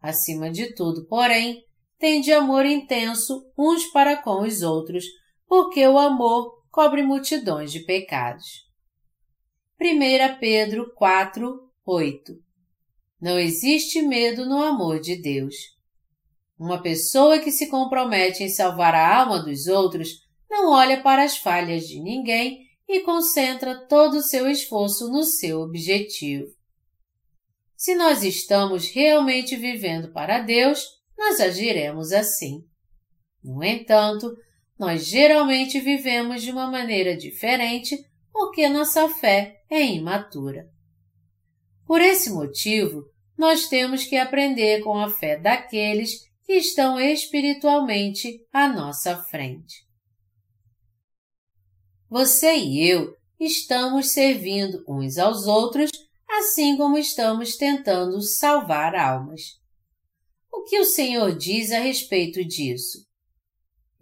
Acima 0.00 0.50
de 0.50 0.74
tudo, 0.74 1.06
porém, 1.06 1.62
tende 1.98 2.32
amor 2.32 2.64
intenso 2.64 3.50
uns 3.58 3.84
para 3.86 4.22
com 4.22 4.42
os 4.42 4.62
outros, 4.62 5.04
porque 5.46 5.86
o 5.86 5.98
amor 5.98 6.62
cobre 6.70 7.02
multidões 7.02 7.72
de 7.72 7.80
pecados. 7.80 8.66
1 9.80 10.38
Pedro 10.38 10.94
4, 10.94 11.70
8 11.84 12.47
Não 13.20 13.38
existe 13.38 14.00
medo 14.02 14.46
no 14.46 14.62
amor 14.62 15.00
de 15.00 15.20
Deus. 15.20 15.54
Uma 16.58 16.80
pessoa 16.80 17.38
que 17.38 17.50
se 17.50 17.68
compromete 17.68 18.42
em 18.42 18.48
salvar 18.48 18.94
a 18.94 19.20
alma 19.20 19.42
dos 19.42 19.66
outros 19.66 20.26
não 20.50 20.72
olha 20.72 21.02
para 21.02 21.22
as 21.24 21.36
falhas 21.36 21.86
de 21.86 22.00
ninguém 22.00 22.66
e 22.88 23.00
concentra 23.00 23.86
todo 23.86 24.18
o 24.18 24.22
seu 24.22 24.48
esforço 24.48 25.08
no 25.10 25.22
seu 25.22 25.60
objetivo. 25.60 26.46
Se 27.76 27.94
nós 27.94 28.24
estamos 28.24 28.90
realmente 28.90 29.56
vivendo 29.56 30.12
para 30.12 30.40
Deus, 30.40 30.84
nós 31.16 31.40
agiremos 31.40 32.12
assim. 32.12 32.64
No 33.42 33.62
entanto, 33.62 34.34
nós 34.78 35.06
geralmente 35.06 35.78
vivemos 35.80 36.42
de 36.42 36.50
uma 36.50 36.70
maneira 36.70 37.16
diferente 37.16 37.96
porque 38.32 38.68
nossa 38.68 39.08
fé 39.08 39.60
é 39.68 39.84
imatura. 39.84 40.68
Por 41.88 42.02
esse 42.02 42.28
motivo, 42.28 43.06
nós 43.34 43.66
temos 43.66 44.04
que 44.04 44.14
aprender 44.14 44.82
com 44.82 44.98
a 44.98 45.08
fé 45.08 45.38
daqueles 45.38 46.20
que 46.44 46.52
estão 46.52 47.00
espiritualmente 47.00 48.44
à 48.52 48.68
nossa 48.68 49.16
frente. 49.22 49.74
Você 52.10 52.54
e 52.58 52.86
eu 52.86 53.14
estamos 53.40 54.10
servindo 54.10 54.84
uns 54.86 55.16
aos 55.16 55.46
outros, 55.46 55.90
assim 56.28 56.76
como 56.76 56.98
estamos 56.98 57.56
tentando 57.56 58.20
salvar 58.20 58.94
almas. 58.94 59.40
O 60.52 60.64
que 60.64 60.78
o 60.78 60.84
Senhor 60.84 61.34
diz 61.34 61.72
a 61.72 61.78
respeito 61.78 62.44
disso? 62.44 62.98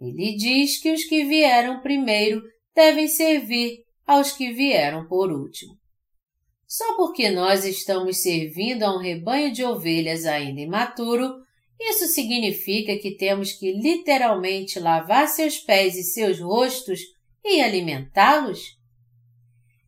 Ele 0.01 0.35
diz 0.35 0.77
que 0.77 0.91
os 0.91 1.05
que 1.05 1.23
vieram 1.23 1.81
primeiro 1.81 2.41
devem 2.75 3.07
servir 3.07 3.77
aos 4.05 4.33
que 4.33 4.51
vieram 4.51 5.07
por 5.07 5.31
último. 5.31 5.77
Só 6.67 6.97
porque 6.97 7.29
nós 7.29 7.63
estamos 7.63 8.17
servindo 8.17 8.83
a 8.83 8.93
um 8.93 8.99
rebanho 8.99 9.53
de 9.53 9.63
ovelhas 9.63 10.25
ainda 10.25 10.59
imaturo, 10.59 11.35
isso 11.79 12.07
significa 12.07 12.97
que 12.97 13.15
temos 13.15 13.53
que 13.53 13.71
literalmente 13.71 14.79
lavar 14.79 15.27
seus 15.29 15.57
pés 15.57 15.95
e 15.95 16.03
seus 16.03 16.39
rostos 16.39 16.99
e 17.45 17.61
alimentá-los? 17.61 18.75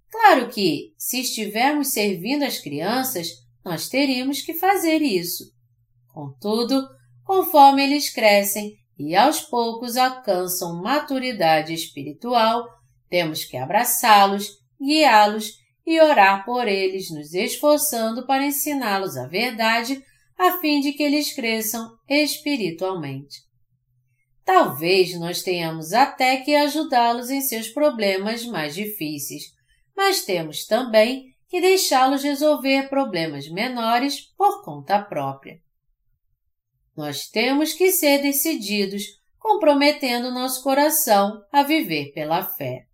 Claro 0.10 0.50
que, 0.50 0.94
se 0.98 1.20
estivermos 1.20 1.89
servindo 1.89 2.44
as 2.44 2.60
crianças, 2.60 3.28
nós 3.63 3.89
teríamos 3.89 4.42
que 4.42 4.54
fazer 4.54 5.02
isso. 5.02 5.52
Contudo, 6.13 6.88
conforme 7.26 7.84
eles 7.84 8.10
crescem 8.10 8.76
e 8.98 9.15
aos 9.15 9.42
poucos 9.42 9.98
alcançam 9.98 10.82
maturidade 10.82 11.74
espiritual, 11.74 12.65
temos 13.10 13.44
que 13.44 13.58
abraçá-los, 13.58 14.58
guiá-los 14.82 15.59
e 15.89 15.99
orar 15.99 16.45
por 16.45 16.67
eles, 16.67 17.10
nos 17.10 17.34
esforçando 17.34 18.28
para 18.28 18.45
ensiná-los 18.45 19.17
a 19.17 19.25
verdade, 19.25 20.06
a 20.38 20.60
fim 20.60 20.80
de 20.82 20.93
que 20.93 21.02
eles 21.02 21.34
cresçam 21.34 21.97
espiritualmente. 22.08 23.39
Talvez 24.45 25.19
nós 25.19 25.41
tenhamos 25.41 25.91
até 25.91 26.38
que 26.38 26.56
ajudá-los 26.56 27.32
em 27.32 27.41
seus 27.41 27.69
problemas 27.69 28.45
mais 28.45 28.75
difíceis, 28.75 29.45
mas 29.97 30.23
temos 30.23 30.67
também 30.67 31.34
que 31.47 31.60
deixá-los 31.60 32.21
resolver 32.21 32.88
problemas 32.88 33.49
menores 33.49 34.21
por 34.38 34.63
conta 34.63 35.02
própria. 35.02 35.60
Nós 36.95 37.28
temos 37.28 37.73
que 37.73 37.91
ser 37.91 38.21
decididos, 38.21 39.06
comprometendo 39.39 40.32
nosso 40.32 40.62
coração 40.62 41.43
a 41.52 41.63
viver 41.63 42.12
pela 42.13 42.43
fé. 42.43 42.88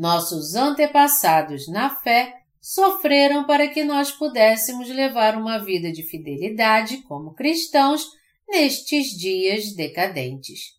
Nossos 0.00 0.54
antepassados 0.54 1.68
na 1.68 1.94
fé 1.94 2.32
sofreram 2.58 3.44
para 3.44 3.68
que 3.68 3.84
nós 3.84 4.10
pudéssemos 4.10 4.88
levar 4.88 5.36
uma 5.36 5.62
vida 5.62 5.92
de 5.92 6.02
fidelidade 6.02 7.02
como 7.02 7.34
cristãos 7.34 8.06
nestes 8.48 9.08
dias 9.08 9.74
decadentes. 9.74 10.78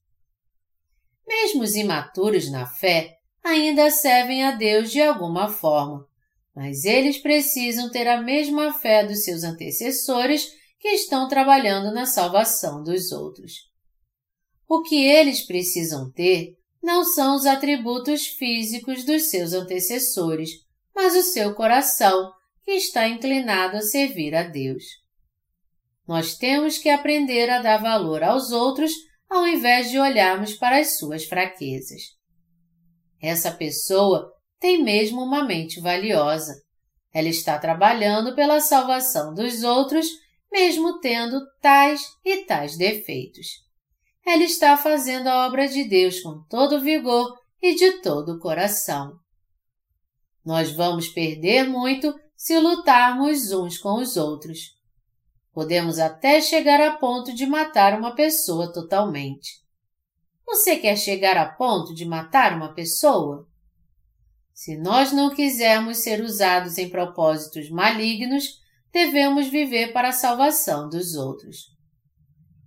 Mesmo 1.27 1.61
os 1.61 1.75
imaturos 1.75 2.49
na 2.49 2.65
fé 2.65 3.19
ainda 3.43 3.91
servem 3.91 4.43
a 4.43 4.53
Deus 4.53 4.89
de 4.89 4.99
alguma 4.99 5.47
forma, 5.47 6.03
mas 6.55 6.83
eles 6.83 7.19
precisam 7.19 7.91
ter 7.91 8.07
a 8.07 8.19
mesma 8.19 8.73
fé 8.73 9.05
dos 9.05 9.23
seus 9.23 9.43
antecessores 9.43 10.51
que 10.79 10.87
estão 10.87 11.27
trabalhando 11.27 11.93
na 11.93 12.07
salvação 12.07 12.81
dos 12.81 13.11
outros. 13.11 13.69
O 14.67 14.81
que 14.81 15.05
eles 15.05 15.45
precisam 15.45 16.11
ter 16.11 16.57
não 16.81 17.03
são 17.03 17.35
os 17.35 17.45
atributos 17.45 18.25
físicos 18.25 19.05
dos 19.05 19.29
seus 19.29 19.53
antecessores, 19.53 20.49
mas 20.95 21.15
o 21.15 21.21
seu 21.21 21.53
coração, 21.53 22.31
que 22.63 22.71
está 22.71 23.07
inclinado 23.07 23.77
a 23.77 23.81
servir 23.81 24.33
a 24.35 24.43
Deus. 24.43 24.83
Nós 26.07 26.35
temos 26.35 26.77
que 26.77 26.89
aprender 26.89 27.49
a 27.49 27.61
dar 27.61 27.77
valor 27.77 28.23
aos 28.23 28.51
outros 28.51 28.91
ao 29.29 29.47
invés 29.47 29.89
de 29.89 29.99
olharmos 29.99 30.53
para 30.53 30.79
as 30.79 30.97
suas 30.97 31.25
fraquezas. 31.25 32.01
Essa 33.21 33.51
pessoa 33.51 34.31
tem 34.59 34.83
mesmo 34.83 35.21
uma 35.21 35.43
mente 35.43 35.79
valiosa. 35.79 36.53
Ela 37.13 37.29
está 37.29 37.57
trabalhando 37.57 38.35
pela 38.35 38.59
salvação 38.59 39.33
dos 39.33 39.63
outros, 39.63 40.07
mesmo 40.51 40.99
tendo 40.99 41.39
tais 41.61 42.01
e 42.25 42.45
tais 42.45 42.75
defeitos 42.77 43.70
ela 44.25 44.43
está 44.43 44.77
fazendo 44.77 45.27
a 45.27 45.47
obra 45.47 45.67
de 45.67 45.83
Deus 45.83 46.19
com 46.19 46.43
todo 46.43 46.81
vigor 46.81 47.37
e 47.61 47.75
de 47.75 48.01
todo 48.01 48.33
o 48.33 48.39
coração. 48.39 49.19
Nós 50.45 50.71
vamos 50.71 51.07
perder 51.07 51.67
muito 51.67 52.13
se 52.35 52.57
lutarmos 52.59 53.51
uns 53.51 53.77
com 53.77 53.99
os 53.99 54.17
outros. 54.17 54.79
Podemos 55.51 55.99
até 55.99 56.39
chegar 56.39 56.79
a 56.79 56.97
ponto 56.97 57.33
de 57.33 57.45
matar 57.45 57.97
uma 57.97 58.15
pessoa 58.15 58.71
totalmente. 58.71 59.61
Você 60.45 60.77
quer 60.77 60.97
chegar 60.97 61.37
a 61.37 61.49
ponto 61.49 61.93
de 61.93 62.05
matar 62.05 62.55
uma 62.55 62.73
pessoa? 62.73 63.47
Se 64.53 64.77
nós 64.77 65.11
não 65.11 65.33
quisermos 65.33 65.97
ser 65.97 66.21
usados 66.21 66.77
em 66.77 66.89
propósitos 66.89 67.69
malignos, 67.69 68.59
devemos 68.91 69.47
viver 69.47 69.91
para 69.91 70.09
a 70.09 70.13
salvação 70.13 70.89
dos 70.89 71.15
outros 71.15 71.70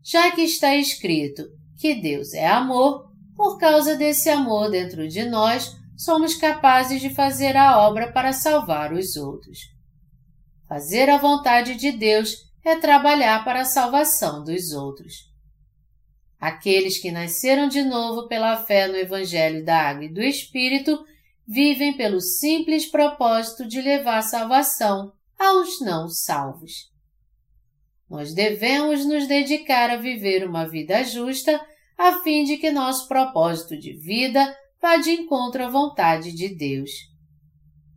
já 0.05 0.31
que 0.33 0.43
está 0.43 0.77
escrito 0.77 1.45
que 1.79 1.95
Deus 1.95 2.35
é 2.35 2.47
amor, 2.47 3.11
por 3.35 3.59
causa 3.59 3.97
desse 3.97 4.29
amor 4.29 4.71
dentro 4.71 5.09
de 5.09 5.25
nós, 5.25 5.75
somos 5.97 6.35
capazes 6.35 7.01
de 7.01 7.09
fazer 7.09 7.57
a 7.57 7.79
obra 7.79 8.13
para 8.13 8.35
salvar 8.35 8.93
os 8.93 9.17
outros. 9.17 9.59
Fazer 10.69 11.09
a 11.09 11.17
vontade 11.17 11.75
de 11.77 11.91
Deus 11.91 12.37
é 12.63 12.77
trabalhar 12.77 13.45
para 13.45 13.63
a 13.63 13.65
salvação 13.65 14.45
dos 14.45 14.73
outros. 14.73 15.33
Aqueles 16.39 16.99
que 16.99 17.11
nasceram 17.11 17.69
de 17.69 17.83
novo 17.83 18.29
pela 18.29 18.59
fé 18.59 18.87
no 18.87 18.97
Evangelho 18.97 19.65
da 19.65 19.89
Água 19.89 20.05
e 20.05 20.13
do 20.13 20.21
Espírito 20.21 21.03
vivem 21.47 21.97
pelo 21.97 22.21
simples 22.21 22.91
propósito 22.91 23.67
de 23.67 23.81
levar 23.81 24.21
salvação 24.23 25.13
aos 25.39 25.81
não 25.81 26.09
salvos. 26.09 26.94
Nós 28.09 28.35
devemos 28.35 29.05
nos 29.07 29.27
dedicar 29.27 29.91
a 29.91 29.97
viver 29.97 30.47
uma 30.47 30.69
vida 30.69 31.03
justa 31.05 31.61
a 31.97 32.21
fim 32.23 32.45
de 32.45 32.57
que 32.57 32.71
nosso 32.71 33.09
propósito 33.09 33.79
de 33.79 33.93
vida 33.93 34.57
vá 34.81 34.97
de 34.97 35.11
encontro 35.11 35.65
à 35.65 35.69
vontade 35.69 36.33
de 36.33 36.55
Deus. 36.55 36.91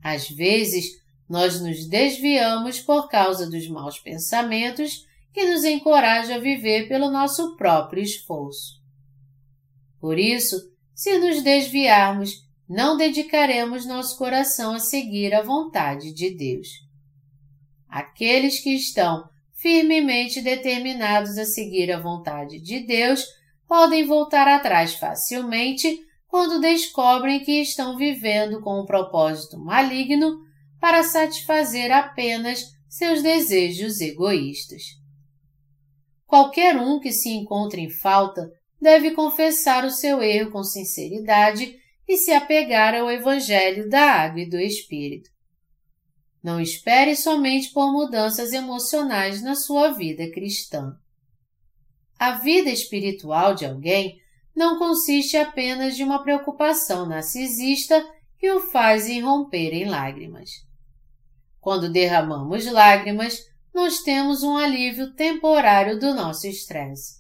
Às 0.03 0.29
vezes, 0.29 0.85
nós 1.27 1.59
nos 1.59 1.87
desviamos 1.87 2.79
por 2.79 3.09
causa 3.09 3.49
dos 3.49 3.67
maus 3.67 3.99
pensamentos 3.99 5.05
que 5.33 5.45
nos 5.45 5.65
encorajam 5.65 6.37
a 6.37 6.39
viver 6.39 6.87
pelo 6.87 7.11
nosso 7.11 7.55
próprio 7.57 8.01
esforço. 8.01 8.81
Por 9.99 10.17
isso, 10.17 10.55
se 10.95 11.17
nos 11.17 11.43
desviarmos, 11.43 12.31
não 12.67 12.97
dedicaremos 12.97 13.85
nosso 13.85 14.17
coração 14.17 14.73
a 14.73 14.79
seguir 14.79 15.33
a 15.33 15.41
vontade 15.43 16.13
de 16.13 16.35
Deus. 16.35 16.67
Aqueles 17.87 18.59
que 18.59 18.71
estão 18.71 19.27
firmemente 19.57 20.41
determinados 20.41 21.37
a 21.37 21.45
seguir 21.45 21.91
a 21.91 21.99
vontade 21.99 22.59
de 22.59 22.79
Deus, 22.79 23.25
podem 23.67 24.05
voltar 24.05 24.47
atrás 24.47 24.93
facilmente 24.93 25.99
quando 26.27 26.61
descobrem 26.61 27.43
que 27.43 27.61
estão 27.61 27.97
vivendo 27.97 28.61
com 28.61 28.81
um 28.81 28.85
propósito 28.85 29.57
maligno 29.57 30.39
para 30.79 31.03
satisfazer 31.03 31.91
apenas 31.91 32.65
seus 32.87 33.21
desejos 33.21 33.99
egoístas. 33.99 34.83
Qualquer 36.25 36.77
um 36.77 36.99
que 36.99 37.11
se 37.11 37.29
encontre 37.29 37.81
em 37.81 37.89
falta 37.89 38.49
deve 38.79 39.11
confessar 39.11 39.85
o 39.85 39.89
seu 39.89 40.21
erro 40.21 40.51
com 40.51 40.63
sinceridade 40.63 41.75
e 42.07 42.17
se 42.17 42.31
apegar 42.31 42.93
ao 42.93 43.09
Evangelho 43.09 43.89
da 43.89 44.01
Água 44.01 44.41
e 44.41 44.49
do 44.49 44.59
Espírito. 44.59 45.29
Não 46.47 46.61
espere 46.61 47.13
somente 47.13 47.71
por 47.71 47.91
mudanças 47.91 48.53
emocionais 48.53 49.41
na 49.41 49.53
sua 49.53 49.91
vida 49.91 50.31
cristã. 50.31 50.97
A 52.17 52.35
vida 52.35 52.69
espiritual 52.69 53.53
de 53.53 53.65
alguém 53.65 54.21
não 54.55 54.79
consiste 54.79 55.35
apenas 55.35 55.97
de 55.97 56.05
uma 56.05 56.23
preocupação 56.23 57.05
narcisista 57.05 58.01
que 58.39 58.49
o 58.49 58.61
faz 58.61 59.09
irromper 59.09 59.73
em 59.73 59.89
lágrimas. 59.89 60.65
Quando 61.59 61.91
derramamos 61.91 62.65
lágrimas, 62.65 63.43
nós 63.73 63.99
temos 63.99 64.41
um 64.41 64.55
alívio 64.55 65.13
temporário 65.15 65.99
do 65.99 66.13
nosso 66.13 66.47
estresse. 66.47 67.17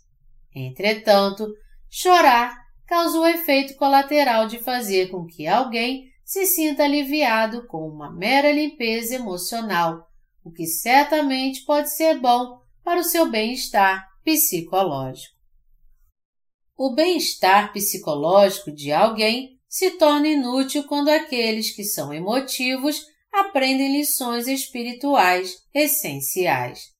Entretanto, 0.55 1.53
chorar 1.89 2.57
causa 2.85 3.19
o 3.19 3.27
efeito 3.27 3.75
colateral 3.75 4.47
de 4.47 4.57
fazer 4.59 5.09
com 5.09 5.25
que 5.25 5.45
alguém 5.45 6.06
se 6.27 6.45
sinta 6.45 6.83
aliviado 6.83 7.65
com 7.67 7.87
uma 7.87 8.11
mera 8.11 8.51
limpeza 8.51 9.15
emocional, 9.15 10.05
o 10.43 10.51
que 10.51 10.67
certamente 10.67 11.63
pode 11.63 11.89
ser 11.89 12.19
bom 12.19 12.59
para 12.83 12.99
o 12.99 13.03
seu 13.03 13.31
bem-estar 13.31 14.05
psicológico. 14.25 15.33
O 16.75 16.93
bem-estar 16.93 17.71
psicológico 17.71 18.73
de 18.73 18.91
alguém 18.91 19.57
se 19.69 19.91
torna 19.91 20.27
inútil 20.27 20.83
quando 20.83 21.07
aqueles 21.07 21.73
que 21.73 21.85
são 21.85 22.13
emotivos 22.13 23.05
aprendem 23.31 23.97
lições 23.97 24.49
espirituais 24.49 25.55
essenciais. 25.73 26.91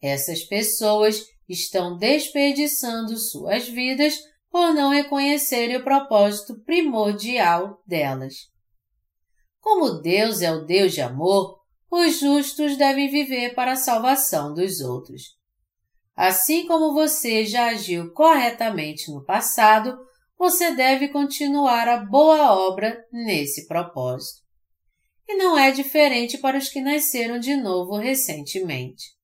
Essas 0.00 0.42
pessoas 0.44 1.26
estão 1.46 1.98
desperdiçando 1.98 3.18
suas 3.18 3.68
vidas 3.68 4.18
por 4.50 4.74
não 4.74 4.90
reconhecerem 4.90 5.76
o 5.76 5.84
propósito 5.84 6.60
primordial 6.64 7.80
delas. 7.86 8.34
Como 9.60 10.00
Deus 10.00 10.42
é 10.42 10.50
o 10.50 10.64
Deus 10.64 10.92
de 10.92 11.00
amor, 11.00 11.60
os 11.90 12.18
justos 12.18 12.76
devem 12.76 13.10
viver 13.10 13.54
para 13.54 13.72
a 13.72 13.76
salvação 13.76 14.54
dos 14.54 14.80
outros. 14.80 15.38
Assim 16.16 16.66
como 16.66 16.92
você 16.92 17.46
já 17.46 17.70
agiu 17.70 18.12
corretamente 18.12 19.10
no 19.10 19.24
passado, 19.24 19.96
você 20.38 20.74
deve 20.74 21.08
continuar 21.08 21.88
a 21.88 21.98
boa 22.04 22.52
obra 22.54 23.04
nesse 23.12 23.66
propósito. 23.66 24.40
e 25.28 25.36
não 25.36 25.56
é 25.56 25.70
diferente 25.70 26.38
para 26.38 26.58
os 26.58 26.68
que 26.68 26.80
nasceram 26.80 27.38
de 27.38 27.54
novo 27.54 27.96
recentemente. 27.96 29.16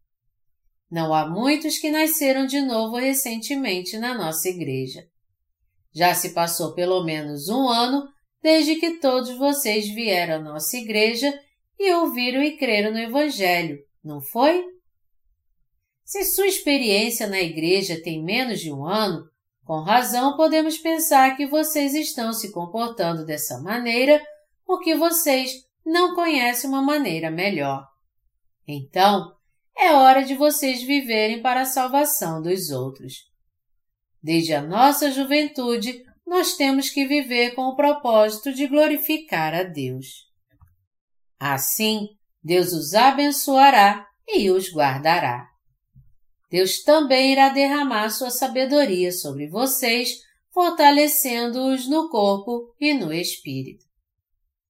Não 0.89 1.13
há 1.13 1.29
muitos 1.29 1.79
que 1.79 1.91
nasceram 1.91 2.47
de 2.47 2.61
novo 2.61 2.97
recentemente 2.97 3.99
na 3.99 4.17
nossa 4.17 4.49
igreja. 4.49 5.05
Já 5.97 6.15
se 6.15 6.35
passou 6.35 6.75
pelo 6.75 7.03
menos 7.05 7.49
um 7.49 7.71
ano 7.71 8.07
desde 8.43 8.77
que 8.77 8.99
todos 8.99 9.35
vocês 9.39 9.89
vieram 9.89 10.35
à 10.35 10.39
nossa 10.39 10.77
igreja 10.77 11.33
e 11.79 11.91
ouviram 11.95 12.43
e 12.43 12.59
creram 12.59 12.93
no 12.93 12.99
Evangelho, 12.99 13.79
não 14.05 14.21
foi? 14.21 14.63
Se 16.05 16.23
sua 16.27 16.47
experiência 16.47 17.27
na 17.27 17.41
igreja 17.41 17.99
tem 18.03 18.23
menos 18.23 18.61
de 18.61 18.71
um 18.71 18.85
ano, 18.85 19.25
com 19.65 19.81
razão 19.81 20.37
podemos 20.37 20.77
pensar 20.77 21.35
que 21.35 21.47
vocês 21.47 21.95
estão 21.95 22.31
se 22.35 22.53
comportando 22.53 23.25
dessa 23.25 23.59
maneira 23.63 24.23
porque 24.67 24.95
vocês 24.95 25.65
não 25.83 26.15
conhecem 26.15 26.69
uma 26.69 26.83
maneira 26.83 27.31
melhor. 27.31 27.89
Então, 28.69 29.33
é 29.75 29.95
hora 29.95 30.23
de 30.23 30.35
vocês 30.35 30.83
viverem 30.83 31.41
para 31.41 31.63
a 31.63 31.67
salvação 31.67 32.43
dos 32.43 32.71
outros. 32.71 33.35
Desde 34.27 34.55
a 34.55 34.61
nossa 34.61 35.13
juventude, 35.13 36.03
nós 36.27 36.57
temos 36.57 36.91
que 36.91 37.07
viver 37.07 37.55
com 37.55 37.63
o 37.67 37.77
propósito 37.77 38.53
de 38.53 38.67
glorificar 38.67 39.55
a 39.55 39.63
Deus. 39.63 40.27
Assim, 41.39 42.09
Deus 42.43 42.73
os 42.73 42.93
abençoará 42.93 44.05
e 44.27 44.51
os 44.51 44.75
guardará. 44.75 45.47
Deus 46.51 46.83
também 46.83 47.35
irá 47.35 47.51
derramar 47.51 48.11
sua 48.11 48.31
sabedoria 48.31 49.13
sobre 49.13 49.47
vocês, 49.47 50.09
fortalecendo-os 50.53 51.89
no 51.89 52.09
corpo 52.09 52.75
e 52.81 52.95
no 52.95 53.13
espírito. 53.13 53.85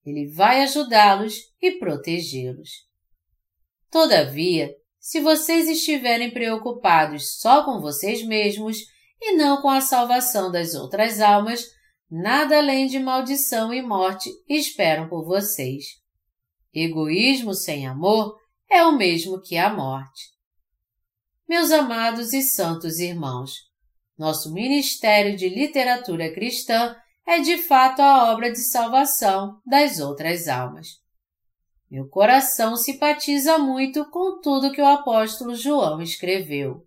Ele 0.05 0.27
vai 0.27 0.65
ajudá-los 0.65 1.35
e 1.63 1.79
protegê-los. 1.79 2.73
Todavia, 3.91 4.71
se 5.01 5.19
vocês 5.19 5.67
estiverem 5.67 6.31
preocupados 6.31 7.39
só 7.41 7.65
com 7.65 7.81
vocês 7.81 8.23
mesmos 8.23 8.95
e 9.27 9.37
não 9.37 9.61
com 9.61 9.69
a 9.69 9.81
salvação 9.81 10.53
das 10.53 10.75
outras 10.75 11.21
almas, 11.21 11.65
nada 12.09 12.59
além 12.59 12.87
de 12.87 13.01
maldição 13.01 13.75
e 13.75 13.83
morte 13.83 14.31
esperam 14.49 15.09
por 15.09 15.25
vocês. 15.25 15.85
Egoísmo 16.73 17.53
sem 17.53 17.89
amor 17.89 18.37
é 18.71 18.85
o 18.85 18.97
mesmo 18.97 19.41
que 19.43 19.57
a 19.57 19.69
morte. 19.69 20.31
Meus 21.49 21.73
amados 21.73 22.33
e 22.33 22.43
santos 22.43 23.01
irmãos, 23.01 23.53
nosso 24.17 24.53
Ministério 24.53 25.37
de 25.37 25.49
Literatura 25.49 26.33
Cristã 26.33 26.95
é 27.27 27.41
de 27.41 27.59
fato 27.59 28.01
a 28.01 28.33
obra 28.33 28.53
de 28.53 28.61
salvação 28.61 29.61
das 29.67 29.99
outras 29.99 30.47
almas. 30.47 31.01
Meu 31.91 32.09
coração 32.09 32.77
simpatiza 32.77 33.59
muito 33.59 34.09
com 34.11 34.41
tudo 34.41 34.71
que 34.71 34.81
o 34.81 34.87
apóstolo 34.87 35.55
João 35.55 36.01
escreveu. 36.01 36.86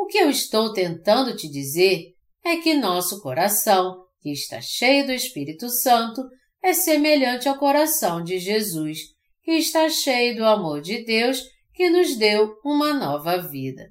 O 0.00 0.06
que 0.06 0.16
eu 0.16 0.30
estou 0.30 0.72
tentando 0.72 1.36
te 1.36 1.46
dizer 1.46 2.14
é 2.42 2.56
que 2.56 2.72
nosso 2.72 3.20
coração, 3.20 4.02
que 4.22 4.32
está 4.32 4.58
cheio 4.58 5.04
do 5.04 5.12
Espírito 5.12 5.68
Santo, 5.68 6.22
é 6.62 6.72
semelhante 6.72 7.46
ao 7.46 7.58
coração 7.58 8.24
de 8.24 8.38
Jesus, 8.38 8.98
que 9.42 9.52
está 9.52 9.90
cheio 9.90 10.36
do 10.36 10.44
amor 10.46 10.80
de 10.80 11.04
Deus 11.04 11.42
que 11.74 11.90
nos 11.90 12.16
deu 12.16 12.54
uma 12.64 12.94
nova 12.94 13.46
vida. 13.46 13.90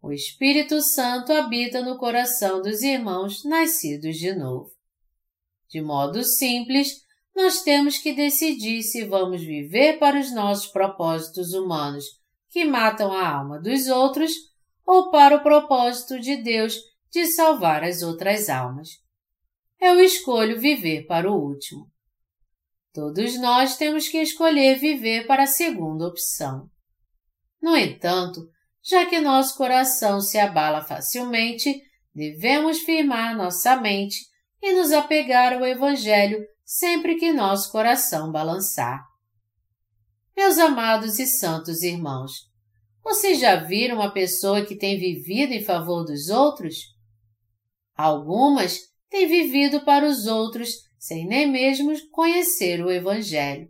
O 0.00 0.12
Espírito 0.12 0.80
Santo 0.80 1.32
habita 1.32 1.82
no 1.82 1.98
coração 1.98 2.62
dos 2.62 2.80
irmãos 2.82 3.44
nascidos 3.44 4.16
de 4.16 4.32
novo. 4.32 4.70
De 5.68 5.82
modo 5.82 6.22
simples, 6.22 7.02
nós 7.34 7.62
temos 7.62 7.98
que 7.98 8.12
decidir 8.12 8.84
se 8.84 9.04
vamos 9.04 9.42
viver 9.42 9.98
para 9.98 10.20
os 10.20 10.32
nossos 10.32 10.68
propósitos 10.68 11.54
humanos 11.54 12.04
que 12.50 12.64
matam 12.64 13.12
a 13.12 13.28
alma 13.28 13.60
dos 13.60 13.88
outros 13.88 14.32
ou 14.88 15.10
para 15.10 15.36
o 15.36 15.42
propósito 15.42 16.18
de 16.18 16.36
Deus 16.36 16.80
de 17.12 17.26
salvar 17.26 17.84
as 17.84 18.00
outras 18.00 18.48
almas. 18.48 18.88
Eu 19.78 20.00
escolho 20.00 20.58
viver 20.58 21.04
para 21.06 21.30
o 21.30 21.34
último. 21.34 21.92
Todos 22.94 23.38
nós 23.38 23.76
temos 23.76 24.08
que 24.08 24.16
escolher 24.16 24.78
viver 24.78 25.26
para 25.26 25.42
a 25.42 25.46
segunda 25.46 26.06
opção. 26.06 26.70
No 27.60 27.76
entanto, 27.76 28.48
já 28.82 29.04
que 29.04 29.20
nosso 29.20 29.58
coração 29.58 30.22
se 30.22 30.38
abala 30.38 30.80
facilmente, 30.80 31.82
devemos 32.14 32.78
firmar 32.78 33.36
nossa 33.36 33.76
mente 33.76 34.16
e 34.62 34.72
nos 34.72 34.90
apegar 34.90 35.52
ao 35.52 35.66
Evangelho 35.66 36.42
sempre 36.64 37.16
que 37.16 37.30
nosso 37.30 37.70
coração 37.70 38.32
balançar. 38.32 39.04
Meus 40.34 40.56
amados 40.56 41.18
e 41.18 41.26
santos 41.26 41.82
irmãos, 41.82 42.47
vocês 43.02 43.40
já 43.40 43.56
viram 43.56 43.96
uma 43.96 44.12
pessoa 44.12 44.64
que 44.64 44.76
tem 44.76 44.98
vivido 44.98 45.52
em 45.52 45.62
favor 45.62 46.04
dos 46.04 46.28
outros? 46.28 46.76
Algumas 47.94 48.80
têm 49.08 49.26
vivido 49.26 49.84
para 49.84 50.06
os 50.06 50.26
outros 50.26 50.88
sem 50.98 51.26
nem 51.26 51.50
mesmo 51.50 51.92
conhecer 52.10 52.84
o 52.84 52.90
Evangelho. 52.90 53.68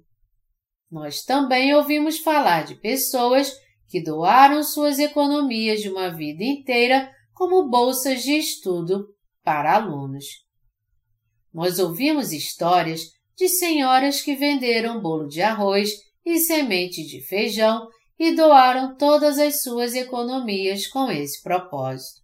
Nós 0.91 1.23
também 1.23 1.75
ouvimos 1.75 2.19
falar 2.19 2.65
de 2.65 2.75
pessoas 2.75 3.53
que 3.87 4.03
doaram 4.03 4.63
suas 4.63 4.99
economias 4.99 5.81
de 5.81 5.89
uma 5.89 6.09
vida 6.09 6.43
inteira 6.43 7.11
como 7.35 7.69
bolsas 7.69 8.23
de 8.23 8.33
estudo 8.33 9.07
para 9.45 9.75
alunos. 9.75 10.25
Nós 11.53 11.79
ouvimos 11.79 12.33
histórias 12.33 13.03
de 13.37 13.49
senhoras 13.49 14.21
que 14.21 14.35
venderam 14.35 15.01
bolo 15.01 15.29
de 15.29 15.41
arroz 15.41 15.91
e 16.25 16.39
semente 16.39 17.07
de 17.07 17.21
feijão 17.23 17.89
e 18.19 18.35
doaram 18.35 18.97
todas 18.97 19.39
as 19.39 19.63
suas 19.63 19.95
economias 19.95 20.87
com 20.87 21.11
esse 21.11 21.43
propósito. 21.43 22.21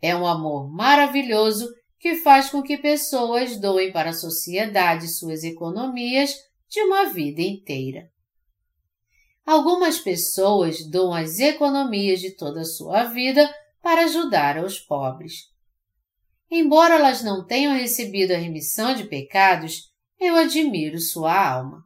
É 0.00 0.14
um 0.14 0.26
amor 0.26 0.70
maravilhoso 0.70 1.68
que 1.98 2.16
faz 2.16 2.50
com 2.50 2.62
que 2.62 2.76
pessoas 2.76 3.58
doem 3.58 3.90
para 3.90 4.10
a 4.10 4.14
sociedade 4.14 5.08
suas 5.08 5.42
economias 5.42 6.34
de 6.68 6.80
uma 6.82 7.06
vida 7.06 7.40
inteira. 7.40 8.10
Algumas 9.46 9.98
pessoas 9.98 10.86
doam 10.88 11.14
as 11.14 11.38
economias 11.38 12.20
de 12.20 12.30
toda 12.36 12.60
a 12.60 12.64
sua 12.64 13.04
vida 13.04 13.52
para 13.82 14.04
ajudar 14.04 14.58
aos 14.58 14.78
pobres. 14.78 15.50
Embora 16.50 16.94
elas 16.94 17.22
não 17.22 17.44
tenham 17.44 17.74
recebido 17.74 18.32
a 18.32 18.38
remissão 18.38 18.94
de 18.94 19.04
pecados, 19.04 19.90
eu 20.20 20.36
admiro 20.36 20.98
sua 20.98 21.34
alma. 21.34 21.84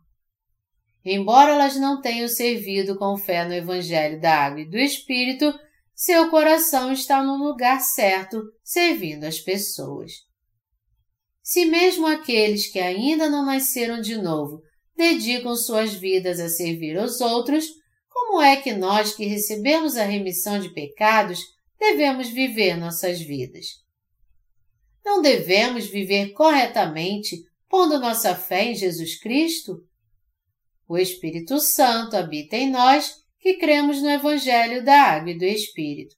Embora 1.05 1.53
elas 1.53 1.77
não 1.77 2.01
tenham 2.01 2.29
servido 2.29 2.97
com 2.97 3.17
fé 3.17 3.45
no 3.47 3.55
Evangelho 3.55 4.21
da 4.21 4.35
Água 4.35 4.61
e 4.61 4.69
do 4.69 4.77
Espírito, 4.77 5.53
seu 5.95 6.31
coração 6.31 6.93
está 6.93 7.23
no 7.23 7.37
lugar 7.37 7.81
certo, 7.81 8.43
servindo 8.63 9.25
as 9.25 9.41
pessoas. 9.41 10.13
Se 11.43 11.65
mesmo 11.65 12.07
aqueles 12.07 12.71
que 12.71 12.79
ainda 12.79 13.29
não 13.29 13.45
nasceram 13.45 14.01
de 14.01 14.17
novo 14.17 14.61
dedicam 14.97 15.55
suas 15.57 15.95
vidas 15.95 16.41
a 16.41 16.49
servir 16.49 16.99
aos 16.99 17.21
outros, 17.21 17.67
como 18.09 18.43
é 18.43 18.57
que 18.57 18.75
nós 18.75 19.15
que 19.15 19.25
recebemos 19.25 19.97
a 19.97 20.05
remissão 20.05 20.59
de 20.59 20.69
pecados 20.75 21.41
devemos 21.79 22.29
viver 22.29 22.77
nossas 22.77 23.21
vidas? 23.21 23.67
Não 25.05 25.23
devemos 25.23 25.87
viver 25.87 26.33
corretamente 26.33 27.37
pondo 27.69 27.99
nossa 27.99 28.35
fé 28.35 28.67
em 28.67 28.75
Jesus 28.75 29.19
Cristo? 29.19 29.88
O 30.89 30.97
Espírito 30.97 31.61
Santo 31.61 32.17
habita 32.17 32.57
em 32.57 32.71
nós 32.71 33.15
que 33.39 33.59
cremos 33.59 34.01
no 34.01 34.09
Evangelho 34.09 34.83
da 34.83 35.03
Água 35.03 35.31
e 35.33 35.39
do 35.39 35.45
Espírito. 35.45 36.17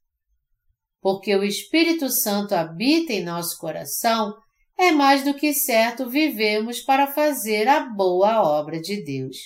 Porque 1.00 1.34
o 1.34 1.42
Espírito 1.42 2.08
Santo 2.08 2.54
habita 2.54 3.12
em 3.12 3.24
nosso 3.24 3.58
coração, 3.58 4.32
é 4.78 4.92
mais 4.92 5.24
do 5.24 5.34
que 5.34 5.52
certo 5.52 6.08
vivemos 6.08 6.80
para 6.80 7.08
fazer 7.08 7.66
a 7.66 7.80
boa 7.80 8.42
obra 8.42 8.80
de 8.80 9.02
Deus. 9.02 9.36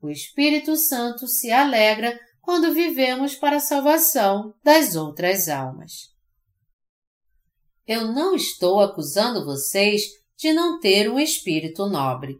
O 0.00 0.08
Espírito 0.08 0.76
Santo 0.76 1.26
se 1.26 1.50
alegra 1.50 2.18
quando 2.40 2.72
vivemos 2.72 3.34
para 3.34 3.56
a 3.56 3.60
salvação 3.60 4.54
das 4.62 4.94
outras 4.94 5.48
almas. 5.48 6.12
Eu 7.86 8.12
não 8.12 8.34
estou 8.34 8.80
acusando 8.80 9.44
vocês 9.44 10.02
de 10.36 10.52
não 10.52 10.78
ter 10.78 11.10
um 11.10 11.18
espírito 11.18 11.86
nobre. 11.86 12.36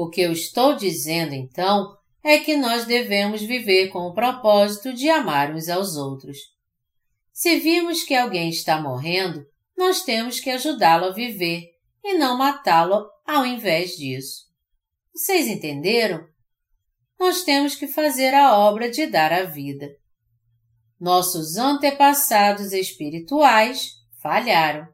O 0.00 0.08
que 0.08 0.22
eu 0.22 0.32
estou 0.32 0.74
dizendo 0.74 1.34
então 1.34 1.94
é 2.24 2.38
que 2.38 2.56
nós 2.56 2.86
devemos 2.86 3.42
viver 3.42 3.88
com 3.88 3.98
o 4.06 4.14
propósito 4.14 4.94
de 4.94 5.10
amar 5.10 5.54
uns 5.54 5.68
aos 5.68 5.94
outros. 5.94 6.38
Se 7.34 7.58
vimos 7.58 8.02
que 8.02 8.14
alguém 8.14 8.48
está 8.48 8.80
morrendo, 8.80 9.44
nós 9.76 10.00
temos 10.02 10.40
que 10.40 10.48
ajudá-lo 10.48 11.04
a 11.04 11.12
viver 11.12 11.68
e 12.02 12.14
não 12.14 12.38
matá-lo 12.38 13.10
ao 13.26 13.44
invés 13.44 13.90
disso. 13.90 14.46
Vocês 15.14 15.46
entenderam? 15.46 16.26
Nós 17.18 17.42
temos 17.42 17.74
que 17.74 17.86
fazer 17.86 18.32
a 18.32 18.58
obra 18.58 18.90
de 18.90 19.06
dar 19.06 19.34
a 19.34 19.44
vida. 19.44 19.86
Nossos 20.98 21.58
antepassados 21.58 22.72
espirituais 22.72 23.96
falharam. 24.22 24.88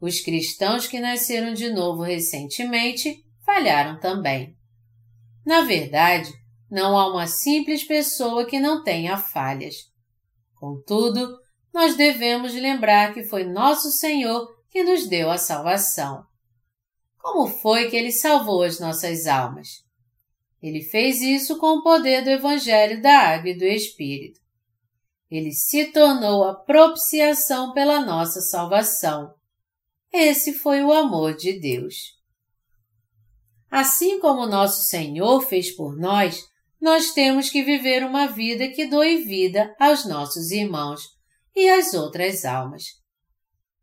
Os 0.00 0.20
cristãos 0.20 0.86
que 0.86 1.00
nasceram 1.00 1.52
de 1.52 1.68
novo 1.68 2.02
recentemente 2.02 3.24
falharam 3.50 3.98
também. 3.98 4.56
Na 5.44 5.62
verdade, 5.62 6.32
não 6.70 6.96
há 6.96 7.08
uma 7.10 7.26
simples 7.26 7.82
pessoa 7.82 8.46
que 8.46 8.60
não 8.60 8.84
tenha 8.84 9.16
falhas. 9.16 9.74
Contudo, 10.54 11.36
nós 11.74 11.96
devemos 11.96 12.54
lembrar 12.54 13.12
que 13.12 13.24
foi 13.24 13.42
nosso 13.44 13.90
Senhor 13.90 14.48
que 14.68 14.84
nos 14.84 15.08
deu 15.08 15.30
a 15.30 15.36
salvação. 15.36 16.24
Como 17.18 17.48
foi 17.48 17.90
que 17.90 17.96
Ele 17.96 18.12
salvou 18.12 18.62
as 18.62 18.78
nossas 18.78 19.26
almas? 19.26 19.84
Ele 20.62 20.82
fez 20.82 21.20
isso 21.20 21.58
com 21.58 21.78
o 21.78 21.82
poder 21.82 22.22
do 22.22 22.30
Evangelho 22.30 23.02
da 23.02 23.18
Água 23.18 23.50
e 23.50 23.58
do 23.58 23.64
Espírito. 23.64 24.38
Ele 25.28 25.52
se 25.52 25.86
tornou 25.86 26.44
a 26.44 26.54
propiciação 26.54 27.72
pela 27.72 28.00
nossa 28.00 28.40
salvação. 28.40 29.34
Esse 30.12 30.52
foi 30.52 30.82
o 30.82 30.92
amor 30.92 31.34
de 31.34 31.58
Deus. 31.58 32.19
Assim 33.70 34.18
como 34.18 34.46
nosso 34.46 34.82
Senhor 34.82 35.40
fez 35.42 35.70
por 35.70 35.96
nós, 35.96 36.44
nós 36.80 37.12
temos 37.12 37.50
que 37.50 37.62
viver 37.62 38.04
uma 38.04 38.26
vida 38.26 38.68
que 38.68 38.86
doe 38.86 39.18
vida 39.18 39.74
aos 39.78 40.04
nossos 40.04 40.50
irmãos 40.50 41.02
e 41.54 41.68
às 41.68 41.94
outras 41.94 42.44
almas. 42.44 42.84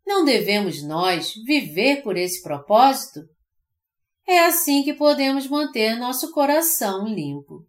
Não 0.06 0.24
devemos 0.24 0.82
nós 0.82 1.32
viver 1.46 2.02
por 2.02 2.16
esse 2.16 2.42
propósito? 2.42 3.20
É 4.26 4.44
assim 4.44 4.82
que 4.82 4.92
podemos 4.92 5.46
manter 5.46 5.96
nosso 5.96 6.32
coração 6.32 7.06
limpo. 7.06 7.66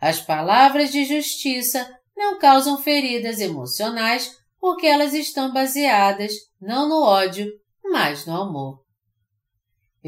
As 0.00 0.20
palavras 0.20 0.90
de 0.90 1.04
justiça 1.04 1.88
não 2.16 2.38
causam 2.38 2.82
feridas 2.82 3.40
emocionais 3.40 4.36
porque 4.60 4.86
elas 4.86 5.14
estão 5.14 5.52
baseadas 5.52 6.32
não 6.60 6.88
no 6.88 7.02
ódio, 7.02 7.50
mas 7.82 8.26
no 8.26 8.36
amor. 8.36 8.87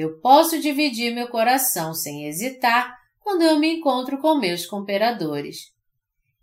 Eu 0.00 0.18
posso 0.18 0.58
dividir 0.58 1.14
meu 1.14 1.28
coração 1.28 1.92
sem 1.92 2.24
hesitar 2.24 2.98
quando 3.18 3.42
eu 3.42 3.58
me 3.58 3.76
encontro 3.76 4.16
com 4.16 4.34
meus 4.34 4.64
cooperadores. 4.64 5.74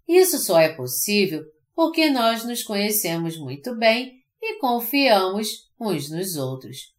Isso 0.07 0.37
só 0.37 0.59
é 0.59 0.69
possível 0.69 1.43
porque 1.73 2.07
nós 2.07 2.45
nos 2.45 2.61
conhecemos 2.61 3.35
muito 3.35 3.75
bem 3.75 4.21
e 4.39 4.59
confiamos 4.59 5.71
uns 5.79 6.07
nos 6.11 6.35
outros. 6.35 6.93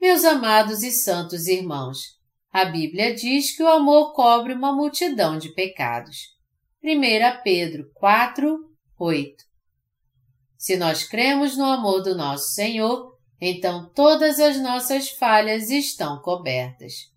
Meus 0.00 0.24
amados 0.24 0.82
e 0.82 0.90
santos 0.90 1.46
irmãos, 1.46 2.18
a 2.52 2.64
Bíblia 2.64 3.14
diz 3.14 3.56
que 3.56 3.62
o 3.62 3.68
amor 3.68 4.14
cobre 4.14 4.52
uma 4.52 4.72
multidão 4.72 5.38
de 5.38 5.54
pecados. 5.54 6.34
1 6.82 7.42
Pedro 7.44 7.88
4, 7.94 8.68
8. 8.98 9.44
Se 10.58 10.76
nós 10.76 11.04
cremos 11.04 11.56
no 11.56 11.66
amor 11.66 12.02
do 12.02 12.16
nosso 12.16 12.48
Senhor, 12.52 13.13
então 13.40 13.90
todas 13.94 14.38
as 14.38 14.60
nossas 14.60 15.10
falhas 15.10 15.70
estão 15.70 16.20
cobertas. 16.20 17.12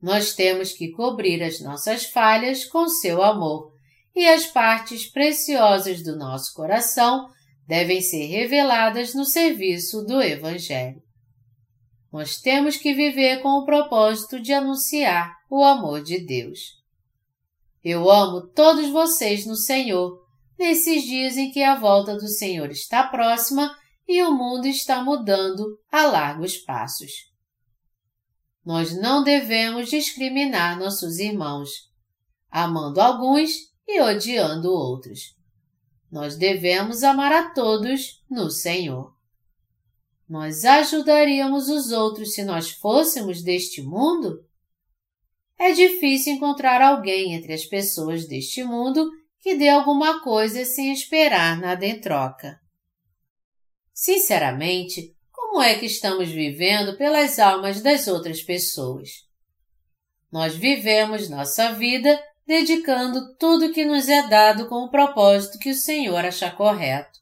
Nós 0.00 0.34
temos 0.34 0.72
que 0.72 0.90
cobrir 0.90 1.42
as 1.42 1.60
nossas 1.60 2.04
falhas 2.04 2.64
com 2.64 2.88
seu 2.88 3.22
amor, 3.22 3.72
e 4.14 4.26
as 4.26 4.46
partes 4.46 5.06
preciosas 5.06 6.02
do 6.02 6.16
nosso 6.16 6.52
coração 6.54 7.28
devem 7.66 8.00
ser 8.00 8.26
reveladas 8.26 9.14
no 9.14 9.24
serviço 9.24 10.02
do 10.02 10.22
Evangelho. 10.22 11.02
Nós 12.12 12.40
temos 12.40 12.76
que 12.76 12.94
viver 12.94 13.42
com 13.42 13.50
o 13.50 13.64
propósito 13.64 14.40
de 14.40 14.52
anunciar 14.52 15.36
o 15.50 15.62
amor 15.62 16.02
de 16.02 16.18
Deus. 16.18 16.78
Eu 17.84 18.10
amo 18.10 18.46
todos 18.48 18.88
vocês 18.88 19.46
no 19.46 19.54
Senhor, 19.54 20.18
nesses 20.58 21.02
dias 21.02 21.36
em 21.36 21.50
que 21.50 21.62
a 21.62 21.78
volta 21.78 22.14
do 22.16 22.26
Senhor 22.26 22.70
está 22.70 23.04
próxima 23.04 23.76
e 24.08 24.22
o 24.22 24.32
mundo 24.32 24.66
está 24.66 25.04
mudando 25.04 25.78
a 25.92 26.06
largos 26.06 26.56
passos. 26.56 27.28
Nós 28.64 28.98
não 28.98 29.22
devemos 29.22 29.90
discriminar 29.90 30.78
nossos 30.78 31.18
irmãos, 31.18 31.90
amando 32.50 33.00
alguns 33.00 33.70
e 33.86 34.00
odiando 34.00 34.72
outros. 34.72 35.36
Nós 36.10 36.36
devemos 36.36 37.04
amar 37.04 37.32
a 37.32 37.50
todos 37.50 38.24
no 38.30 38.50
Senhor. 38.50 39.14
Nós 40.26 40.64
ajudaríamos 40.64 41.68
os 41.68 41.92
outros 41.92 42.32
se 42.32 42.42
nós 42.44 42.70
fôssemos 42.70 43.42
deste 43.42 43.82
mundo? 43.82 44.44
É 45.58 45.72
difícil 45.72 46.34
encontrar 46.34 46.80
alguém 46.80 47.34
entre 47.34 47.52
as 47.52 47.64
pessoas 47.64 48.26
deste 48.26 48.62
mundo 48.64 49.10
que 49.40 49.56
dê 49.56 49.68
alguma 49.68 50.22
coisa 50.22 50.64
sem 50.64 50.92
esperar 50.92 51.58
nada 51.60 51.84
em 51.84 52.00
troca. 52.00 52.60
Sinceramente, 54.00 55.12
como 55.32 55.60
é 55.60 55.76
que 55.76 55.86
estamos 55.86 56.28
vivendo 56.28 56.96
pelas 56.96 57.40
almas 57.40 57.82
das 57.82 58.06
outras 58.06 58.40
pessoas? 58.40 59.26
Nós 60.30 60.54
vivemos 60.54 61.28
nossa 61.28 61.72
vida 61.72 62.16
dedicando 62.46 63.34
tudo 63.34 63.72
que 63.72 63.84
nos 63.84 64.08
é 64.08 64.28
dado 64.28 64.68
com 64.68 64.84
o 64.84 64.88
propósito 64.88 65.58
que 65.58 65.70
o 65.70 65.74
Senhor 65.74 66.24
achar 66.24 66.56
correto. 66.56 67.18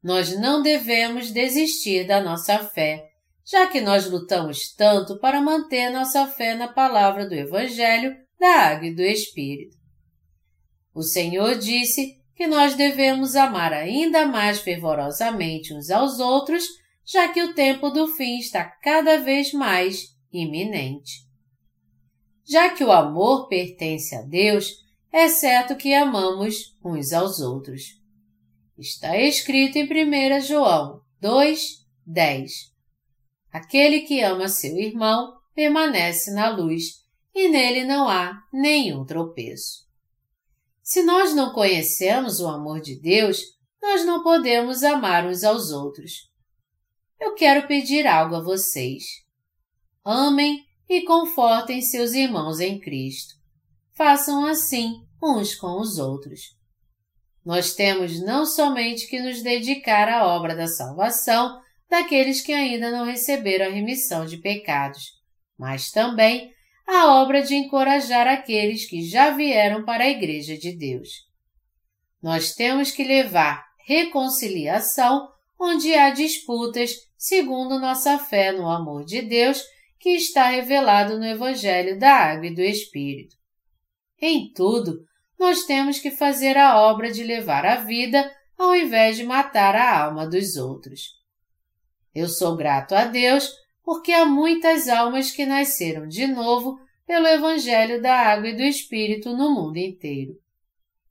Nós 0.00 0.38
não 0.38 0.62
devemos 0.62 1.32
desistir 1.32 2.06
da 2.06 2.20
nossa 2.20 2.60
fé, 2.60 3.08
já 3.44 3.66
que 3.66 3.80
nós 3.80 4.08
lutamos 4.08 4.72
tanto 4.76 5.18
para 5.18 5.40
manter 5.40 5.90
nossa 5.90 6.24
fé 6.28 6.54
na 6.54 6.68
palavra 6.68 7.28
do 7.28 7.34
Evangelho, 7.34 8.16
da 8.38 8.48
Água 8.48 8.86
e 8.86 8.94
do 8.94 9.02
Espírito. 9.02 9.76
O 10.94 11.02
Senhor 11.02 11.58
disse 11.58 12.17
que 12.38 12.46
nós 12.46 12.76
devemos 12.76 13.34
amar 13.34 13.72
ainda 13.72 14.24
mais 14.24 14.60
fervorosamente 14.60 15.74
uns 15.74 15.90
aos 15.90 16.20
outros, 16.20 16.64
já 17.04 17.26
que 17.26 17.42
o 17.42 17.52
tempo 17.52 17.90
do 17.90 18.06
fim 18.06 18.38
está 18.38 18.64
cada 18.64 19.18
vez 19.18 19.52
mais 19.52 20.14
iminente. 20.32 21.26
Já 22.46 22.70
que 22.70 22.84
o 22.84 22.92
amor 22.92 23.48
pertence 23.48 24.14
a 24.14 24.22
Deus, 24.22 24.72
é 25.12 25.28
certo 25.28 25.74
que 25.74 25.92
amamos 25.92 26.78
uns 26.84 27.12
aos 27.12 27.40
outros. 27.40 28.00
Está 28.78 29.18
escrito 29.18 29.76
em 29.76 30.38
1 30.38 30.40
João 30.42 31.00
2, 31.20 31.60
10. 32.06 32.52
Aquele 33.50 34.02
que 34.02 34.20
ama 34.20 34.46
seu 34.46 34.76
irmão 34.76 35.32
permanece 35.56 36.32
na 36.32 36.50
luz 36.50 37.04
e 37.34 37.48
nele 37.48 37.84
não 37.84 38.08
há 38.08 38.40
nenhum 38.52 39.04
tropeço. 39.04 39.87
Se 40.88 41.02
nós 41.02 41.34
não 41.34 41.52
conhecemos 41.52 42.40
o 42.40 42.48
amor 42.48 42.80
de 42.80 42.98
Deus, 42.98 43.42
nós 43.82 44.06
não 44.06 44.22
podemos 44.22 44.82
amar 44.82 45.26
uns 45.26 45.44
aos 45.44 45.70
outros. 45.70 46.30
Eu 47.20 47.34
quero 47.34 47.68
pedir 47.68 48.06
algo 48.06 48.36
a 48.36 48.40
vocês. 48.40 49.04
Amem 50.02 50.64
e 50.88 51.02
confortem 51.02 51.82
seus 51.82 52.14
irmãos 52.14 52.58
em 52.58 52.80
Cristo. 52.80 53.34
Façam 53.92 54.46
assim 54.46 55.06
uns 55.22 55.54
com 55.54 55.78
os 55.78 55.98
outros. 55.98 56.56
Nós 57.44 57.74
temos 57.74 58.18
não 58.22 58.46
somente 58.46 59.08
que 59.08 59.20
nos 59.20 59.42
dedicar 59.42 60.08
à 60.08 60.26
obra 60.26 60.56
da 60.56 60.66
salvação 60.66 61.60
daqueles 61.86 62.40
que 62.40 62.52
ainda 62.54 62.90
não 62.90 63.04
receberam 63.04 63.66
a 63.66 63.74
remissão 63.74 64.24
de 64.24 64.38
pecados, 64.38 65.04
mas 65.58 65.90
também 65.90 66.50
a 66.88 67.20
obra 67.20 67.42
de 67.42 67.54
encorajar 67.54 68.26
aqueles 68.26 68.88
que 68.88 69.02
já 69.06 69.28
vieram 69.30 69.84
para 69.84 70.04
a 70.04 70.08
Igreja 70.08 70.56
de 70.56 70.72
Deus. 70.72 71.10
Nós 72.22 72.54
temos 72.54 72.90
que 72.90 73.04
levar 73.04 73.62
reconciliação 73.86 75.28
onde 75.60 75.94
há 75.94 76.08
disputas 76.08 76.94
segundo 77.16 77.78
nossa 77.78 78.18
fé 78.18 78.52
no 78.52 78.70
amor 78.70 79.04
de 79.04 79.20
Deus 79.20 79.62
que 80.00 80.10
está 80.10 80.48
revelado 80.48 81.18
no 81.18 81.26
Evangelho 81.26 81.98
da 81.98 82.10
Água 82.10 82.46
e 82.46 82.54
do 82.54 82.62
Espírito. 82.62 83.36
Em 84.18 84.50
tudo, 84.54 85.04
nós 85.38 85.64
temos 85.64 85.98
que 85.98 86.10
fazer 86.10 86.56
a 86.56 86.80
obra 86.80 87.12
de 87.12 87.22
levar 87.22 87.66
a 87.66 87.76
vida 87.76 88.34
ao 88.56 88.74
invés 88.74 89.16
de 89.18 89.24
matar 89.24 89.76
a 89.76 90.04
alma 90.04 90.26
dos 90.26 90.56
outros. 90.56 91.18
Eu 92.14 92.28
sou 92.28 92.56
grato 92.56 92.94
a 92.94 93.04
Deus 93.04 93.52
porque 93.88 94.12
há 94.12 94.26
muitas 94.26 94.86
almas 94.86 95.30
que 95.30 95.46
nasceram 95.46 96.06
de 96.06 96.26
novo 96.26 96.78
pelo 97.06 97.26
Evangelho 97.26 98.02
da 98.02 98.14
Água 98.14 98.48
e 98.48 98.54
do 98.54 98.60
Espírito 98.62 99.34
no 99.34 99.50
mundo 99.50 99.78
inteiro. 99.78 100.34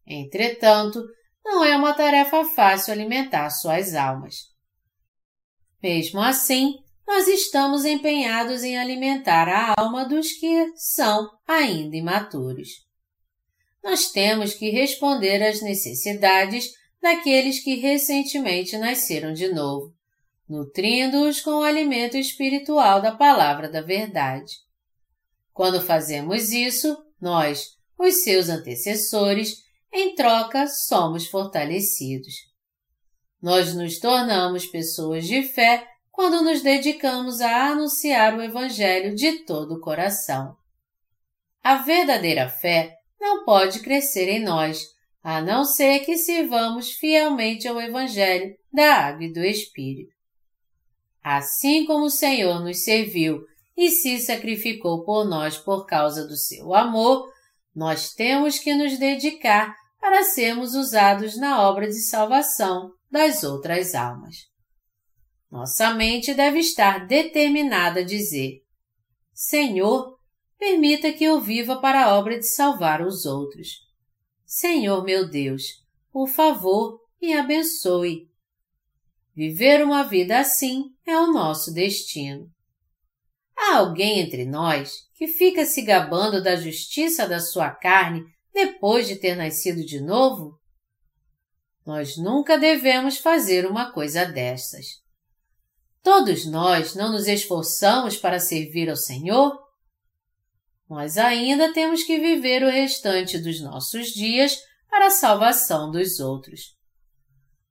Entretanto, 0.05 1.03
não 1.43 1.63
é 1.63 1.75
uma 1.75 1.95
tarefa 1.95 2.45
fácil 2.45 2.93
alimentar 2.93 3.49
suas 3.49 3.95
almas. 3.95 4.35
Mesmo 5.81 6.21
assim, 6.21 6.75
nós 7.07 7.27
estamos 7.27 7.83
empenhados 7.83 8.63
em 8.63 8.77
alimentar 8.77 9.49
a 9.49 9.73
alma 9.75 10.05
dos 10.05 10.33
que 10.33 10.71
são 10.75 11.31
ainda 11.47 11.95
imaturos 11.95 12.85
nós 13.87 14.11
temos 14.11 14.53
que 14.53 14.69
responder 14.69 15.41
às 15.41 15.61
necessidades 15.61 16.73
daqueles 17.01 17.63
que 17.63 17.75
recentemente 17.75 18.77
nasceram 18.77 19.31
de 19.31 19.47
novo, 19.47 19.93
nutrindo-os 20.49 21.41
com 21.41 21.51
o 21.51 21.63
alimento 21.63 22.17
espiritual 22.17 23.01
da 23.01 23.11
palavra 23.11 23.69
da 23.69 23.81
verdade. 23.81 24.53
Quando 25.53 25.81
fazemos 25.81 26.51
isso, 26.51 26.97
nós, 27.19 27.77
os 27.97 28.23
seus 28.23 28.47
antecessores, 28.47 29.63
em 29.91 30.15
troca 30.15 30.67
somos 30.67 31.27
fortalecidos. 31.27 32.33
Nós 33.41 33.73
nos 33.73 33.99
tornamos 33.99 34.65
pessoas 34.65 35.25
de 35.25 35.43
fé 35.43 35.87
quando 36.11 36.43
nos 36.43 36.61
dedicamos 36.61 37.41
a 37.41 37.67
anunciar 37.67 38.35
o 38.35 38.41
Evangelho 38.41 39.15
de 39.15 39.45
todo 39.45 39.75
o 39.75 39.79
coração. 39.79 40.55
A 41.63 41.75
verdadeira 41.75 42.49
fé 42.49 42.97
não 43.19 43.45
pode 43.45 43.81
crescer 43.81 44.27
em 44.29 44.43
nós, 44.43 44.87
a 45.21 45.41
não 45.41 45.63
ser 45.65 45.99
que 45.99 46.17
sirvamos 46.17 46.91
fielmente 46.91 47.67
ao 47.67 47.79
Evangelho 47.79 48.55
da 48.71 48.95
Água 48.95 49.25
e 49.25 49.33
do 49.33 49.43
Espírito. 49.43 50.16
Assim 51.29 51.85
como 51.85 52.05
o 52.05 52.09
Senhor 52.09 52.63
nos 52.63 52.85
serviu 52.85 53.45
e 53.75 53.91
se 53.91 54.17
sacrificou 54.17 55.03
por 55.03 55.25
nós 55.25 55.57
por 55.57 55.85
causa 55.85 56.25
do 56.25 56.37
seu 56.37 56.73
amor, 56.73 57.29
nós 57.75 58.13
temos 58.13 58.57
que 58.57 58.73
nos 58.73 58.97
dedicar 58.97 59.75
para 59.99 60.23
sermos 60.23 60.73
usados 60.73 61.37
na 61.37 61.67
obra 61.67 61.85
de 61.85 61.99
salvação 61.99 62.93
das 63.11 63.43
outras 63.43 63.93
almas. 63.93 64.37
Nossa 65.51 65.93
mente 65.93 66.33
deve 66.33 66.59
estar 66.59 67.05
determinada 67.05 67.99
a 67.99 68.05
dizer: 68.05 68.61
Senhor, 69.33 70.17
permita 70.57 71.11
que 71.11 71.25
eu 71.25 71.41
viva 71.41 71.81
para 71.81 72.05
a 72.05 72.15
obra 72.17 72.39
de 72.39 72.47
salvar 72.47 73.01
os 73.01 73.25
outros. 73.25 73.85
Senhor 74.45 75.03
meu 75.03 75.29
Deus, 75.29 75.63
por 76.09 76.29
favor, 76.29 77.01
me 77.21 77.33
abençoe. 77.33 78.29
Viver 79.35 79.83
uma 79.83 80.03
vida 80.03 80.39
assim 80.39 80.95
é 81.07 81.17
o 81.17 81.31
nosso 81.31 81.73
destino. 81.73 82.51
Há 83.57 83.77
alguém 83.77 84.19
entre 84.19 84.45
nós 84.45 85.07
que 85.15 85.27
fica 85.27 85.65
se 85.65 85.81
gabando 85.81 86.43
da 86.43 86.55
justiça 86.55 87.27
da 87.27 87.39
sua 87.39 87.71
carne 87.71 88.23
depois 88.53 89.07
de 89.07 89.15
ter 89.15 89.35
nascido 89.35 89.83
de 89.83 90.01
novo? 90.01 90.59
Nós 91.85 92.17
nunca 92.17 92.57
devemos 92.57 93.17
fazer 93.17 93.65
uma 93.65 93.91
coisa 93.91 94.25
dessas. 94.25 94.85
Todos 96.03 96.45
nós 96.45 96.93
não 96.93 97.11
nos 97.11 97.27
esforçamos 97.27 98.17
para 98.17 98.39
servir 98.39 98.89
ao 98.89 98.95
Senhor? 98.95 99.57
Nós 100.89 101.17
ainda 101.17 101.73
temos 101.73 102.03
que 102.03 102.19
viver 102.19 102.63
o 102.63 102.69
restante 102.69 103.37
dos 103.37 103.61
nossos 103.61 104.07
dias 104.09 104.57
para 104.89 105.07
a 105.07 105.11
salvação 105.11 105.89
dos 105.89 106.19
outros. 106.19 106.76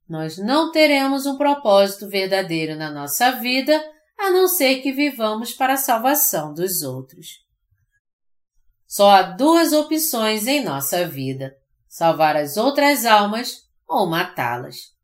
Nós 0.09 0.39
não 0.39 0.71
teremos 0.71 1.27
um 1.27 1.37
propósito 1.37 2.09
verdadeiro 2.09 2.77
na 2.77 2.91
nossa 2.91 3.33
vida 3.33 3.83
a 4.19 4.31
não 4.31 4.47
ser 4.49 4.81
que 4.81 4.93
vivamos 4.93 5.53
para 5.53 5.75
a 5.75 5.79
salvação 5.79 6.55
dos 6.55 6.83
outros. 6.83 7.45
Só 8.87 9.11
há 9.11 9.23
duas 9.23 9.73
opções 9.73 10.47
em 10.47 10.63
nossa 10.63 11.07
vida: 11.07 11.55
salvar 11.89 12.37
as 12.37 12.57
outras 12.57 13.05
almas 13.05 13.63
ou 13.87 14.07
matá-las. 14.07 14.95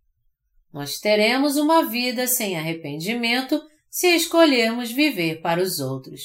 Nós 0.73 0.99
teremos 0.99 1.57
uma 1.57 1.85
vida 1.85 2.27
sem 2.27 2.57
arrependimento 2.57 3.61
se 3.91 4.15
escolhermos 4.15 4.91
viver 4.91 5.43
para 5.43 5.61
os 5.61 5.81
outros. 5.81 6.23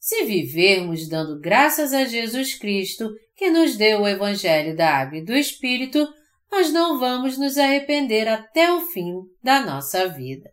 Se 0.00 0.24
vivermos 0.24 1.08
dando 1.08 1.38
graças 1.38 1.94
a 1.94 2.04
Jesus 2.04 2.54
Cristo, 2.54 3.14
que 3.36 3.48
nos 3.50 3.76
deu 3.76 4.02
o 4.02 4.08
Evangelho 4.08 4.76
da 4.76 4.90
Água 4.96 5.18
e 5.18 5.24
do 5.24 5.32
Espírito, 5.32 6.06
nós 6.54 6.72
não 6.72 7.00
vamos 7.00 7.36
nos 7.36 7.58
arrepender 7.58 8.28
até 8.28 8.72
o 8.72 8.82
fim 8.82 9.22
da 9.42 9.66
nossa 9.66 10.06
vida. 10.06 10.52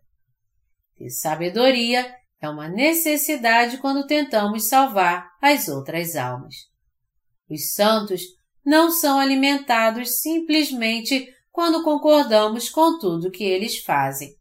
Ter 0.96 1.08
sabedoria 1.10 2.12
é 2.40 2.48
uma 2.48 2.68
necessidade 2.68 3.78
quando 3.78 4.04
tentamos 4.04 4.64
salvar 4.64 5.30
as 5.40 5.68
outras 5.68 6.16
almas. 6.16 6.56
Os 7.48 7.72
santos 7.72 8.22
não 8.66 8.90
são 8.90 9.20
alimentados 9.20 10.20
simplesmente 10.20 11.32
quando 11.52 11.84
concordamos 11.84 12.68
com 12.68 12.98
tudo 12.98 13.30
que 13.30 13.44
eles 13.44 13.78
fazem. 13.78 14.34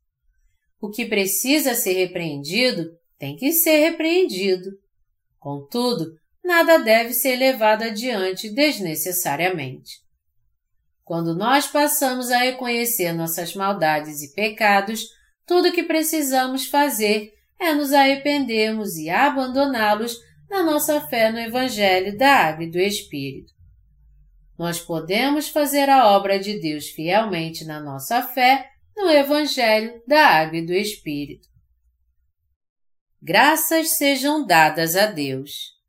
O 0.79 0.89
que 0.89 1.05
precisa 1.05 1.75
ser 1.75 1.93
repreendido 1.93 2.89
tem 3.19 3.35
que 3.35 3.51
ser 3.51 3.87
repreendido. 3.87 4.71
Contudo, 5.37 6.07
nada 6.43 6.79
deve 6.79 7.13
ser 7.13 7.35
levado 7.35 7.83
adiante 7.83 8.49
desnecessariamente. 8.49 10.01
Quando 11.11 11.35
nós 11.35 11.67
passamos 11.67 12.31
a 12.31 12.37
reconhecer 12.37 13.11
nossas 13.11 13.53
maldades 13.53 14.21
e 14.21 14.33
pecados, 14.33 15.09
tudo 15.45 15.67
o 15.67 15.71
que 15.73 15.83
precisamos 15.83 16.67
fazer 16.67 17.33
é 17.59 17.73
nos 17.73 17.91
arrependermos 17.91 18.95
e 18.95 19.09
abandoná-los 19.09 20.17
na 20.49 20.63
nossa 20.63 21.01
fé 21.09 21.29
no 21.29 21.37
Evangelho 21.37 22.17
da 22.17 22.33
Água 22.33 22.63
e 22.63 22.71
do 22.71 22.79
Espírito. 22.79 23.51
Nós 24.57 24.79
podemos 24.79 25.49
fazer 25.49 25.89
a 25.89 26.07
obra 26.15 26.39
de 26.39 26.57
Deus 26.61 26.87
fielmente 26.87 27.65
na 27.65 27.81
nossa 27.81 28.21
fé 28.21 28.71
no 28.95 29.09
Evangelho 29.09 30.01
da 30.07 30.25
Água 30.25 30.59
e 30.59 30.65
do 30.65 30.71
Espírito. 30.71 31.49
Graças 33.21 33.97
sejam 33.97 34.47
dadas 34.47 34.95
a 34.95 35.07
Deus. 35.07 35.80